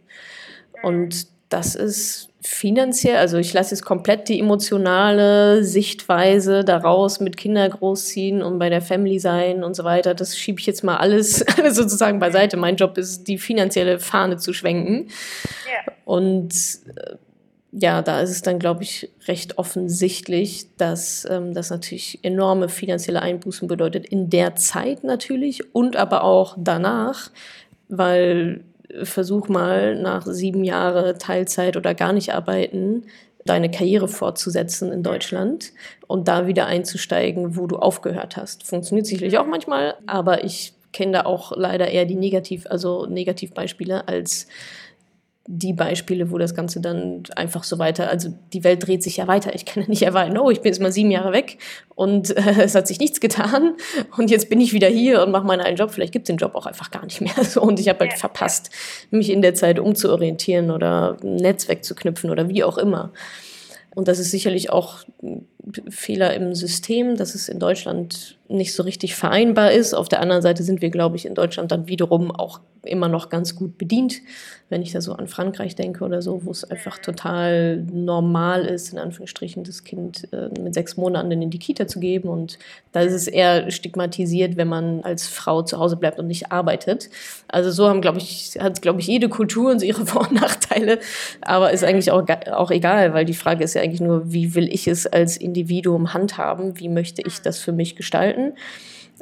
Und 0.81 1.27
das 1.51 1.75
ist 1.75 2.29
finanziell, 2.41 3.17
also 3.17 3.37
ich 3.37 3.53
lasse 3.53 3.75
jetzt 3.75 3.83
komplett 3.83 4.27
die 4.27 4.39
emotionale 4.39 5.63
Sichtweise 5.63 6.63
daraus 6.63 7.19
mit 7.19 7.37
Kinder 7.37 7.69
großziehen 7.69 8.41
und 8.41 8.57
bei 8.57 8.69
der 8.69 8.81
Family 8.81 9.19
sein 9.19 9.63
und 9.63 9.75
so 9.75 9.83
weiter. 9.83 10.15
Das 10.15 10.35
schiebe 10.35 10.59
ich 10.59 10.65
jetzt 10.65 10.83
mal 10.83 10.97
alles 10.97 11.45
sozusagen 11.69 12.19
beiseite. 12.19 12.57
Mein 12.57 12.77
Job 12.77 12.97
ist, 12.97 13.27
die 13.27 13.37
finanzielle 13.37 13.99
Fahne 13.99 14.37
zu 14.37 14.53
schwenken. 14.53 15.09
Ja. 15.65 15.93
Und 16.05 16.53
äh, 16.95 17.15
ja, 17.73 18.01
da 18.01 18.21
ist 18.21 18.31
es 18.31 18.41
dann, 18.41 18.59
glaube 18.59 18.83
ich, 18.83 19.09
recht 19.27 19.57
offensichtlich, 19.57 20.75
dass 20.77 21.25
ähm, 21.29 21.53
das 21.53 21.69
natürlich 21.69 22.19
enorme 22.23 22.69
finanzielle 22.69 23.21
Einbußen 23.21 23.67
bedeutet 23.67 24.05
in 24.05 24.29
der 24.29 24.55
Zeit 24.55 25.03
natürlich 25.03 25.73
und 25.75 25.95
aber 25.95 26.23
auch 26.23 26.57
danach, 26.57 27.29
weil 27.87 28.63
versuch 29.03 29.47
mal 29.47 29.95
nach 29.95 30.25
sieben 30.25 30.63
Jahren 30.63 31.17
Teilzeit 31.19 31.77
oder 31.77 31.93
gar 31.93 32.13
nicht 32.13 32.33
arbeiten, 32.33 33.05
deine 33.45 33.71
Karriere 33.71 34.07
fortzusetzen 34.07 34.91
in 34.91 35.03
Deutschland 35.03 35.71
und 36.07 36.27
da 36.27 36.47
wieder 36.47 36.67
einzusteigen, 36.67 37.57
wo 37.57 37.67
du 37.67 37.77
aufgehört 37.77 38.37
hast. 38.37 38.63
Funktioniert 38.63 39.07
sicherlich 39.07 39.37
auch 39.37 39.47
manchmal, 39.47 39.95
aber 40.05 40.43
ich 40.43 40.73
kenne 40.93 41.13
da 41.13 41.21
auch 41.25 41.55
leider 41.55 41.87
eher 41.87 42.05
die 42.05 42.15
Negativ, 42.15 42.65
also 42.69 43.05
Negativbeispiele 43.05 44.07
als 44.07 44.47
die 45.47 45.73
Beispiele, 45.73 46.29
wo 46.29 46.37
das 46.37 46.53
Ganze 46.53 46.81
dann 46.81 47.23
einfach 47.35 47.63
so 47.63 47.79
weiter, 47.79 48.09
also 48.09 48.29
die 48.53 48.63
Welt 48.63 48.85
dreht 48.85 49.01
sich 49.01 49.17
ja 49.17 49.27
weiter. 49.27 49.55
Ich 49.55 49.65
kann 49.65 49.83
ja 49.83 49.89
nicht 49.89 50.03
erwarten, 50.03 50.37
oh, 50.37 50.51
ich 50.51 50.61
bin 50.61 50.71
jetzt 50.71 50.79
mal 50.79 50.91
sieben 50.91 51.09
Jahre 51.09 51.31
weg 51.33 51.57
und 51.95 52.35
äh, 52.37 52.55
es 52.63 52.75
hat 52.75 52.87
sich 52.87 52.99
nichts 52.99 53.19
getan 53.19 53.75
und 54.17 54.29
jetzt 54.29 54.49
bin 54.49 54.61
ich 54.61 54.73
wieder 54.73 54.87
hier 54.87 55.23
und 55.23 55.31
mache 55.31 55.45
meinen 55.45 55.61
einen 55.61 55.77
Job. 55.77 55.91
Vielleicht 55.91 56.13
gibt 56.13 56.29
es 56.29 56.33
den 56.33 56.37
Job 56.37 56.53
auch 56.53 56.67
einfach 56.67 56.91
gar 56.91 57.05
nicht 57.05 57.21
mehr. 57.21 57.31
So, 57.51 57.61
und 57.61 57.79
ich 57.79 57.89
habe 57.89 57.99
halt 57.99 58.13
verpasst, 58.13 58.69
mich 59.09 59.29
in 59.29 59.41
der 59.41 59.55
Zeit 59.55 59.79
umzuorientieren 59.79 60.69
oder 60.69 61.17
ein 61.23 61.35
Netzwerk 61.37 61.83
zu 61.83 61.95
knüpfen 61.95 62.29
oder 62.29 62.47
wie 62.47 62.63
auch 62.63 62.77
immer. 62.77 63.11
Und 63.93 64.07
das 64.07 64.19
ist 64.19 64.31
sicherlich 64.31 64.69
auch 64.69 64.99
Fehler 65.89 66.33
im 66.33 66.55
System, 66.55 67.17
dass 67.17 67.35
es 67.35 67.49
in 67.49 67.59
Deutschland 67.59 68.37
nicht 68.47 68.73
so 68.73 68.83
richtig 68.83 69.15
vereinbar 69.15 69.71
ist. 69.71 69.93
Auf 69.93 70.09
der 70.09 70.19
anderen 70.19 70.41
Seite 70.41 70.63
sind 70.63 70.81
wir, 70.81 70.89
glaube 70.89 71.15
ich, 71.15 71.25
in 71.25 71.35
Deutschland 71.35 71.71
dann 71.71 71.87
wiederum 71.87 72.31
auch 72.31 72.59
immer 72.83 73.07
noch 73.07 73.29
ganz 73.29 73.55
gut 73.55 73.77
bedient 73.77 74.21
wenn 74.71 74.81
ich 74.81 74.93
da 74.93 75.01
so 75.01 75.11
an 75.11 75.27
Frankreich 75.27 75.75
denke 75.75 76.05
oder 76.05 76.21
so, 76.21 76.45
wo 76.45 76.51
es 76.51 76.63
einfach 76.63 76.97
total 76.97 77.83
normal 77.91 78.65
ist, 78.65 78.93
in 78.93 78.99
Anführungsstrichen, 78.99 79.65
das 79.65 79.83
Kind 79.83 80.29
äh, 80.31 80.47
mit 80.61 80.73
sechs 80.73 80.95
Monaten 80.95 81.29
in 81.29 81.49
die 81.49 81.59
Kita 81.59 81.87
zu 81.87 81.99
geben. 81.99 82.29
Und 82.29 82.57
da 82.93 83.01
ist 83.01 83.11
es 83.11 83.27
eher 83.27 83.69
stigmatisiert, 83.69 84.55
wenn 84.55 84.69
man 84.69 85.01
als 85.03 85.27
Frau 85.27 85.61
zu 85.61 85.77
Hause 85.77 85.97
bleibt 85.97 86.19
und 86.19 86.27
nicht 86.27 86.53
arbeitet. 86.53 87.09
Also 87.49 87.69
so 87.69 87.89
haben, 87.89 87.99
glaube 87.99 88.19
ich, 88.19 88.57
hat, 88.61 88.81
glaube 88.81 89.01
ich, 89.01 89.07
jede 89.07 89.27
Kultur 89.27 89.71
und 89.71 89.83
ihre 89.83 90.05
Vor- 90.05 90.29
und 90.29 90.39
Nachteile. 90.39 90.99
Aber 91.41 91.71
ist 91.71 91.83
eigentlich 91.83 92.11
auch, 92.11 92.25
auch 92.53 92.71
egal, 92.71 93.13
weil 93.13 93.25
die 93.25 93.33
Frage 93.33 93.65
ist 93.65 93.73
ja 93.73 93.81
eigentlich 93.81 94.01
nur, 94.01 94.31
wie 94.31 94.55
will 94.55 94.73
ich 94.73 94.87
es 94.87 95.05
als 95.05 95.35
Individuum 95.51 96.13
handhaben? 96.13 96.79
Wie 96.79 96.89
möchte 96.89 97.21
ich 97.21 97.41
das 97.41 97.59
für 97.59 97.73
mich 97.73 97.95
gestalten? 97.95 98.53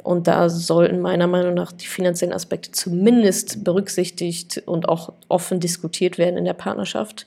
Und 0.02 0.28
da 0.28 0.48
sollten 0.48 1.00
meiner 1.00 1.26
Meinung 1.26 1.54
nach 1.54 1.72
die 1.72 1.86
finanziellen 1.86 2.32
Aspekte 2.32 2.70
zumindest 2.70 3.64
berücksichtigt 3.64 4.62
und 4.64 4.88
auch 4.88 5.12
offen 5.28 5.60
diskutiert 5.60 6.16
werden 6.16 6.38
in 6.38 6.44
der 6.44 6.54
Partnerschaft, 6.54 7.26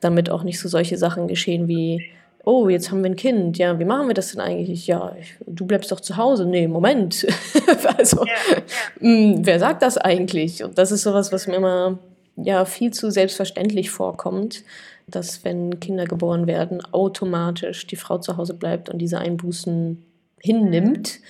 damit 0.00 0.30
auch 0.30 0.44
nicht 0.44 0.60
so 0.60 0.68
solche 0.68 0.96
Sachen 0.98 1.26
geschehen 1.26 1.66
wie, 1.66 2.04
oh, 2.44 2.68
jetzt 2.68 2.90
haben 2.90 3.02
wir 3.02 3.10
ein 3.10 3.16
Kind, 3.16 3.58
ja, 3.58 3.78
wie 3.78 3.84
machen 3.84 4.06
wir 4.06 4.14
das 4.14 4.32
denn 4.32 4.40
eigentlich? 4.40 4.86
Ja, 4.86 5.14
ich, 5.20 5.34
du 5.46 5.66
bleibst 5.66 5.90
doch 5.90 6.00
zu 6.00 6.16
Hause. 6.16 6.46
Nee, 6.46 6.68
Moment. 6.68 7.26
also, 7.98 8.24
ja, 8.24 8.32
ja. 8.50 8.56
Mh, 9.00 9.34
hm, 9.36 9.46
wer 9.46 9.58
sagt 9.58 9.82
das 9.82 9.98
eigentlich? 9.98 10.62
Und 10.62 10.78
das 10.78 10.92
ist 10.92 11.02
sowas, 11.02 11.32
was 11.32 11.46
mir 11.46 11.56
immer 11.56 11.98
ja 12.36 12.64
viel 12.64 12.92
zu 12.92 13.10
selbstverständlich 13.10 13.90
vorkommt, 13.90 14.62
dass 15.08 15.44
wenn 15.44 15.80
Kinder 15.80 16.04
geboren 16.04 16.46
werden, 16.46 16.84
automatisch 16.92 17.86
die 17.86 17.96
Frau 17.96 18.18
zu 18.18 18.36
Hause 18.36 18.54
bleibt 18.54 18.88
und 18.88 18.98
diese 18.98 19.18
Einbußen 19.18 20.04
hinnimmt. 20.40 21.20
Mhm 21.20 21.24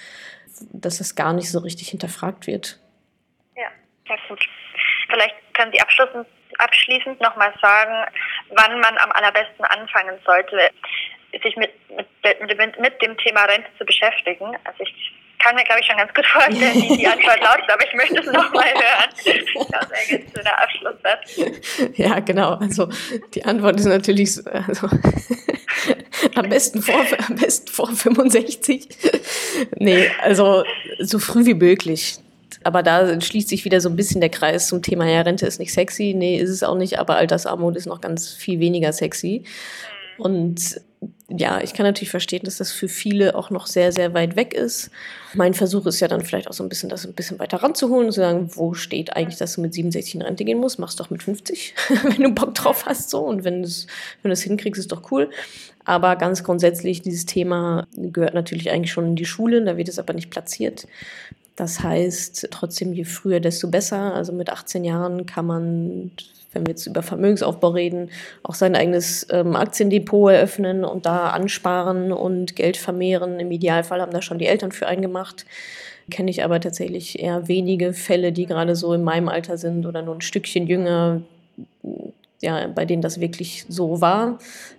dass 0.72 1.00
es 1.00 1.14
gar 1.14 1.32
nicht 1.32 1.50
so 1.50 1.60
richtig 1.60 1.88
hinterfragt 1.88 2.46
wird. 2.46 2.78
Ja, 3.56 3.70
sehr 4.06 4.18
gut. 4.28 4.44
Vielleicht 5.08 5.34
können 5.54 5.72
Sie 5.72 5.80
abschließend, 5.80 6.26
abschließend 6.58 7.20
nochmal 7.20 7.52
sagen, 7.60 8.12
wann 8.50 8.80
man 8.80 8.96
am 8.98 9.12
allerbesten 9.12 9.64
anfangen 9.64 10.18
sollte, 10.24 10.70
sich 11.42 11.56
mit, 11.56 11.72
mit, 11.90 12.08
mit, 12.22 12.78
mit 12.78 13.02
dem 13.02 13.16
Thema 13.18 13.44
Rente 13.44 13.68
zu 13.78 13.84
beschäftigen. 13.84 14.56
Also 14.64 14.82
ich 14.82 15.14
kann 15.38 15.54
mir, 15.54 15.64
glaube 15.64 15.80
ich, 15.80 15.86
schon 15.86 15.96
ganz 15.96 16.12
gut 16.14 16.26
vorstellen, 16.26 16.74
wie 16.74 16.96
die 16.96 17.06
Antwort 17.06 17.40
lautet, 17.40 17.70
aber 17.70 17.86
ich 17.86 17.94
möchte 17.94 18.20
es 18.20 18.26
nochmal 18.26 18.66
hören. 18.74 19.68
Das 19.70 19.90
wäre 19.90 20.20
jetzt 20.20 20.34
so 20.34 20.42
der 20.42 20.62
Abschlusssatz. 20.62 21.96
Ja, 21.96 22.20
genau. 22.20 22.54
Also 22.54 22.88
die 23.34 23.44
Antwort 23.44 23.78
ist 23.78 23.86
natürlich 23.86 24.38
also, 24.46 24.88
am, 26.34 26.48
besten 26.48 26.82
vor, 26.82 27.04
am 27.28 27.36
besten 27.36 27.68
vor 27.68 27.88
65. 27.88 28.88
nee, 29.76 30.10
also 30.22 30.64
so 31.00 31.18
früh 31.18 31.46
wie 31.46 31.54
möglich. 31.54 32.18
Aber 32.64 32.82
da 32.82 33.20
schließt 33.20 33.48
sich 33.48 33.64
wieder 33.64 33.80
so 33.80 33.88
ein 33.88 33.96
bisschen 33.96 34.20
der 34.20 34.30
Kreis 34.30 34.66
zum 34.66 34.82
Thema, 34.82 35.06
ja, 35.06 35.20
Rente 35.20 35.46
ist 35.46 35.60
nicht 35.60 35.72
sexy. 35.72 36.14
Nee, 36.16 36.38
ist 36.38 36.50
es 36.50 36.62
auch 36.62 36.74
nicht, 36.74 36.98
aber 36.98 37.16
Altersarmut 37.16 37.76
ist 37.76 37.86
noch 37.86 38.00
ganz 38.00 38.32
viel 38.32 38.58
weniger 38.58 38.92
sexy. 38.92 39.44
Und 40.18 40.80
ja, 41.30 41.60
ich 41.60 41.74
kann 41.74 41.84
natürlich 41.84 42.10
verstehen, 42.10 42.42
dass 42.44 42.56
das 42.56 42.72
für 42.72 42.88
viele 42.88 43.34
auch 43.34 43.50
noch 43.50 43.66
sehr, 43.66 43.92
sehr 43.92 44.14
weit 44.14 44.34
weg 44.34 44.54
ist. 44.54 44.90
Mein 45.34 45.52
Versuch 45.52 45.84
ist 45.84 46.00
ja 46.00 46.08
dann 46.08 46.24
vielleicht 46.24 46.48
auch 46.48 46.54
so 46.54 46.62
ein 46.62 46.70
bisschen, 46.70 46.88
das 46.88 47.06
ein 47.06 47.12
bisschen 47.12 47.38
weiter 47.38 47.58
ranzuholen 47.58 48.06
und 48.06 48.12
zu 48.12 48.20
sagen, 48.20 48.48
wo 48.54 48.72
steht 48.72 49.14
eigentlich, 49.14 49.38
dass 49.38 49.54
du 49.54 49.60
mit 49.60 49.74
67 49.74 50.14
in 50.14 50.22
Rente 50.22 50.44
gehen 50.44 50.58
musst? 50.58 50.78
Mach's 50.78 50.96
doch 50.96 51.10
mit 51.10 51.22
50, 51.22 51.74
wenn 52.02 52.22
du 52.22 52.30
Bock 52.30 52.54
drauf 52.54 52.86
hast, 52.86 53.10
so. 53.10 53.20
Und 53.20 53.44
wenn 53.44 53.62
du 53.62 53.68
es, 53.68 53.86
wenn 54.22 54.34
hinkriegst, 54.34 54.80
ist 54.80 54.90
doch 54.90 55.10
cool. 55.12 55.30
Aber 55.84 56.16
ganz 56.16 56.44
grundsätzlich, 56.44 57.02
dieses 57.02 57.26
Thema 57.26 57.86
gehört 57.94 58.34
natürlich 58.34 58.70
eigentlich 58.70 58.92
schon 58.92 59.06
in 59.06 59.16
die 59.16 59.24
Schule, 59.24 59.62
da 59.64 59.76
wird 59.76 59.88
es 59.88 59.98
aber 59.98 60.14
nicht 60.14 60.30
platziert. 60.30 60.86
Das 61.58 61.82
heißt, 61.82 62.48
trotzdem, 62.52 62.92
je 62.92 63.02
früher, 63.02 63.40
desto 63.40 63.66
besser. 63.68 64.14
Also 64.14 64.32
mit 64.32 64.48
18 64.48 64.84
Jahren 64.84 65.26
kann 65.26 65.44
man 65.44 66.12
wenn 66.52 66.66
wir 66.66 66.70
jetzt 66.70 66.86
über 66.86 67.02
Vermögensaufbau 67.02 67.68
reden, 67.68 68.10
auch 68.42 68.54
sein 68.54 68.74
eigenes 68.74 69.26
ähm, 69.30 69.54
Aktiendepot 69.54 70.32
eröffnen 70.32 70.82
und 70.82 71.04
da 71.04 71.28
ansparen 71.30 72.10
und 72.10 72.56
Geld 72.56 72.78
vermehren. 72.78 73.38
Im 73.38 73.50
Idealfall 73.50 74.00
haben 74.00 74.12
da 74.12 74.22
schon 74.22 74.38
die 74.38 74.46
Eltern 74.46 74.72
für 74.72 74.86
einen 74.86 75.02
gemacht. 75.02 75.44
Kenne 76.10 76.30
ich 76.30 76.42
aber 76.42 76.58
tatsächlich 76.58 77.20
eher 77.20 77.48
wenige 77.48 77.92
Fälle, 77.92 78.32
die 78.32 78.46
gerade 78.46 78.76
so 78.76 78.94
in 78.94 79.04
meinem 79.04 79.28
Alter 79.28 79.58
sind 79.58 79.84
oder 79.84 80.00
nur 80.00 80.14
ein 80.14 80.22
Stückchen 80.22 80.66
jünger, 80.66 81.20
ja, 82.40 82.66
bei 82.68 82.86
denen 82.86 83.02
das 83.02 83.20
wirklich 83.20 83.66
so 83.68 84.00
war. 84.00 84.38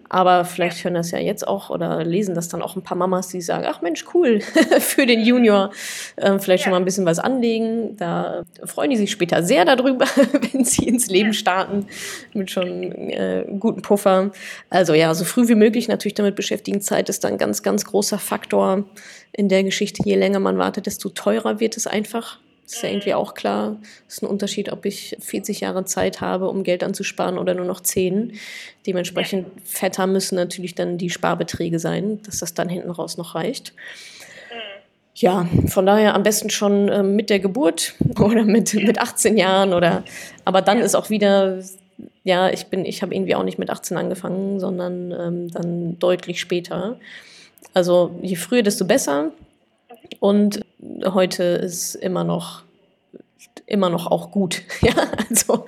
Aber 0.09 0.43
vielleicht 0.43 0.83
hören 0.83 0.95
das 0.95 1.11
ja 1.11 1.19
jetzt 1.19 1.47
auch 1.47 1.69
oder 1.69 2.03
lesen 2.03 2.33
das 2.33 2.49
dann 2.49 2.63
auch 2.63 2.75
ein 2.75 2.81
paar 2.81 2.97
Mamas, 2.97 3.27
die 3.27 3.41
sagen, 3.41 3.65
ach 3.67 3.81
Mensch, 3.81 4.05
cool, 4.13 4.41
für 4.79 5.05
den 5.05 5.21
Junior 5.21 5.69
äh, 6.15 6.39
vielleicht 6.39 6.61
ja. 6.61 6.65
schon 6.65 6.71
mal 6.71 6.77
ein 6.77 6.85
bisschen 6.85 7.05
was 7.05 7.19
anlegen. 7.19 7.95
Da 7.95 8.43
freuen 8.65 8.89
die 8.89 8.97
sich 8.97 9.11
später 9.11 9.43
sehr 9.43 9.65
darüber, 9.65 10.05
wenn 10.51 10.65
sie 10.65 10.87
ins 10.87 11.07
Leben 11.07 11.33
starten 11.33 11.85
mit 12.33 12.49
schon 12.49 12.91
äh, 12.91 13.45
guten 13.59 13.83
Puffer. 13.83 14.31
Also 14.71 14.95
ja, 14.95 15.13
so 15.13 15.25
früh 15.25 15.47
wie 15.47 15.55
möglich 15.55 15.87
natürlich 15.87 16.15
damit 16.15 16.35
beschäftigen. 16.35 16.81
Zeit 16.81 17.07
ist 17.09 17.23
dann 17.23 17.33
ein 17.33 17.37
ganz, 17.37 17.61
ganz 17.61 17.85
großer 17.85 18.17
Faktor 18.17 18.85
in 19.31 19.47
der 19.47 19.63
Geschichte. 19.63 20.01
Je 20.03 20.15
länger 20.15 20.39
man 20.39 20.57
wartet, 20.57 20.87
desto 20.87 21.09
teurer 21.09 21.59
wird 21.59 21.77
es 21.77 21.85
einfach. 21.85 22.39
Ist 22.71 22.83
ja 22.83 22.89
irgendwie 22.89 23.15
auch 23.15 23.33
klar. 23.33 23.77
Es 24.07 24.17
ist 24.17 24.21
ein 24.21 24.27
Unterschied, 24.27 24.71
ob 24.71 24.85
ich 24.85 25.17
40 25.19 25.61
Jahre 25.61 25.85
Zeit 25.85 26.21
habe, 26.21 26.49
um 26.49 26.61
Geld 26.63 26.83
anzusparen 26.83 27.39
oder 27.39 27.55
nur 27.55 27.65
noch 27.65 27.79
10. 27.79 28.33
Dementsprechend 28.85 29.47
fetter 29.63 30.05
müssen 30.05 30.35
natürlich 30.35 30.75
dann 30.75 30.99
die 30.99 31.09
Sparbeträge 31.09 31.79
sein, 31.79 32.21
dass 32.21 32.39
das 32.39 32.53
dann 32.53 32.69
hinten 32.69 32.91
raus 32.91 33.17
noch 33.17 33.33
reicht. 33.33 33.73
Ja, 35.15 35.47
von 35.65 35.87
daher 35.87 36.13
am 36.13 36.21
besten 36.21 36.51
schon 36.51 36.89
äh, 36.89 37.01
mit 37.01 37.31
der 37.31 37.39
Geburt 37.39 37.95
oder 38.19 38.43
mit, 38.43 38.75
mit 38.75 38.99
18 38.99 39.35
Jahren 39.35 39.73
oder 39.73 40.03
aber 40.45 40.61
dann 40.61 40.79
ist 40.79 40.93
auch 40.93 41.09
wieder, 41.09 41.63
ja, 42.23 42.51
ich 42.51 42.67
bin, 42.67 42.85
ich 42.85 43.01
habe 43.01 43.15
irgendwie 43.15 43.33
auch 43.33 43.43
nicht 43.43 43.57
mit 43.57 43.71
18 43.71 43.97
angefangen, 43.97 44.59
sondern 44.59 45.11
ähm, 45.11 45.51
dann 45.51 45.97
deutlich 45.97 46.39
später. 46.39 46.99
Also 47.73 48.11
je 48.21 48.35
früher, 48.35 48.61
desto 48.61 48.85
besser. 48.85 49.31
Und 50.19 50.61
heute 51.05 51.43
ist 51.43 51.95
immer 51.95 52.23
noch 52.23 52.63
immer 53.69 53.89
noch 53.89 54.07
auch 54.07 54.31
gut. 54.31 54.63
Ja, 54.81 54.93
also 55.29 55.65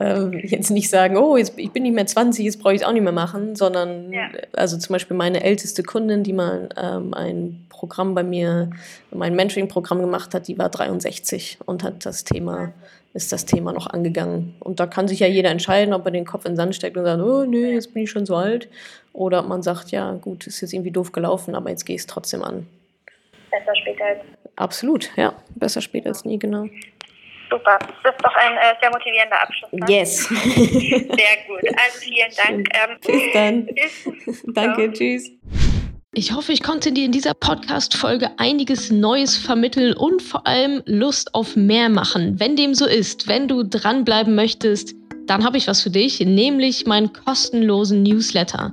ähm, 0.00 0.32
jetzt 0.42 0.70
nicht 0.70 0.88
sagen, 0.88 1.16
oh, 1.18 1.36
jetzt, 1.36 1.52
ich 1.58 1.70
bin 1.70 1.82
nicht 1.82 1.94
mehr 1.94 2.06
20, 2.06 2.44
jetzt 2.44 2.60
brauche 2.60 2.74
ich 2.74 2.80
es 2.80 2.86
auch 2.86 2.92
nicht 2.92 3.02
mehr 3.02 3.12
machen, 3.12 3.56
sondern 3.56 4.10
ja. 4.10 4.30
also 4.54 4.78
zum 4.78 4.94
Beispiel 4.94 5.16
meine 5.16 5.42
älteste 5.42 5.82
Kundin, 5.82 6.22
die 6.22 6.32
mal 6.32 6.70
ähm, 6.76 7.12
ein 7.12 7.66
Programm 7.68 8.14
bei 8.14 8.22
mir, 8.22 8.70
mein 9.12 9.36
Mentoring-Programm 9.36 10.00
gemacht 10.00 10.34
hat, 10.34 10.48
die 10.48 10.58
war 10.58 10.70
63 10.70 11.58
und 11.66 11.84
hat 11.84 12.06
das 12.06 12.24
Thema, 12.24 12.72
ist 13.12 13.32
das 13.32 13.44
Thema 13.44 13.72
noch 13.74 13.86
angegangen. 13.86 14.54
Und 14.60 14.80
da 14.80 14.86
kann 14.86 15.08
sich 15.08 15.20
ja 15.20 15.26
jeder 15.26 15.50
entscheiden, 15.50 15.92
ob 15.92 16.06
er 16.06 16.12
den 16.12 16.26
Kopf 16.26 16.46
in 16.46 16.52
den 16.52 16.56
Sand 16.56 16.74
steckt 16.74 16.96
und 16.96 17.04
sagt, 17.04 17.22
oh 17.22 17.44
nee, 17.44 17.74
jetzt 17.74 17.92
bin 17.92 18.04
ich 18.04 18.10
schon 18.10 18.24
so 18.24 18.36
alt. 18.36 18.68
Oder 19.12 19.40
ob 19.40 19.48
man 19.48 19.62
sagt, 19.62 19.90
ja 19.90 20.12
gut, 20.12 20.46
ist 20.46 20.62
jetzt 20.62 20.72
irgendwie 20.72 20.92
doof 20.92 21.12
gelaufen, 21.12 21.54
aber 21.54 21.68
jetzt 21.68 21.84
gehe 21.84 21.96
ich 21.96 22.02
es 22.02 22.06
trotzdem 22.06 22.42
an. 22.42 22.66
Besser 23.50 23.76
später 23.76 24.04
als 24.04 24.22
nie. 24.24 24.36
Absolut, 24.56 25.10
ja. 25.16 25.34
Besser 25.56 25.80
später 25.80 26.08
als 26.08 26.24
nie, 26.24 26.38
genau. 26.38 26.66
Super. 27.50 27.78
Das 28.04 28.14
ist 28.14 28.24
doch 28.24 28.34
ein 28.34 28.56
äh, 28.56 28.74
sehr 28.80 28.90
motivierender 28.90 29.42
Abschluss. 29.42 29.72
Ne? 29.72 29.86
Yes. 29.88 30.28
sehr 30.28 31.36
gut. 31.48 31.60
Also 31.64 31.98
vielen 31.98 32.30
Dank. 32.36 32.68
Ähm, 32.74 32.96
Bis 33.04 33.32
dann. 33.32 33.68
Danke, 34.54 34.86
so. 34.86 34.92
tschüss. 34.92 35.30
Ich 36.12 36.32
hoffe, 36.32 36.52
ich 36.52 36.62
konnte 36.62 36.90
dir 36.92 37.04
in 37.04 37.12
dieser 37.12 37.34
Podcast-Folge 37.34 38.30
einiges 38.36 38.90
Neues 38.90 39.36
vermitteln 39.36 39.94
und 39.94 40.22
vor 40.22 40.44
allem 40.46 40.82
Lust 40.86 41.34
auf 41.34 41.54
mehr 41.54 41.88
machen. 41.88 42.38
Wenn 42.40 42.56
dem 42.56 42.74
so 42.74 42.86
ist, 42.86 43.28
wenn 43.28 43.46
du 43.46 43.62
dranbleiben 43.62 44.34
möchtest, 44.34 44.94
dann 45.26 45.44
habe 45.44 45.56
ich 45.56 45.68
was 45.68 45.82
für 45.82 45.90
dich, 45.90 46.18
nämlich 46.18 46.86
meinen 46.86 47.12
kostenlosen 47.12 48.02
Newsletter. 48.02 48.72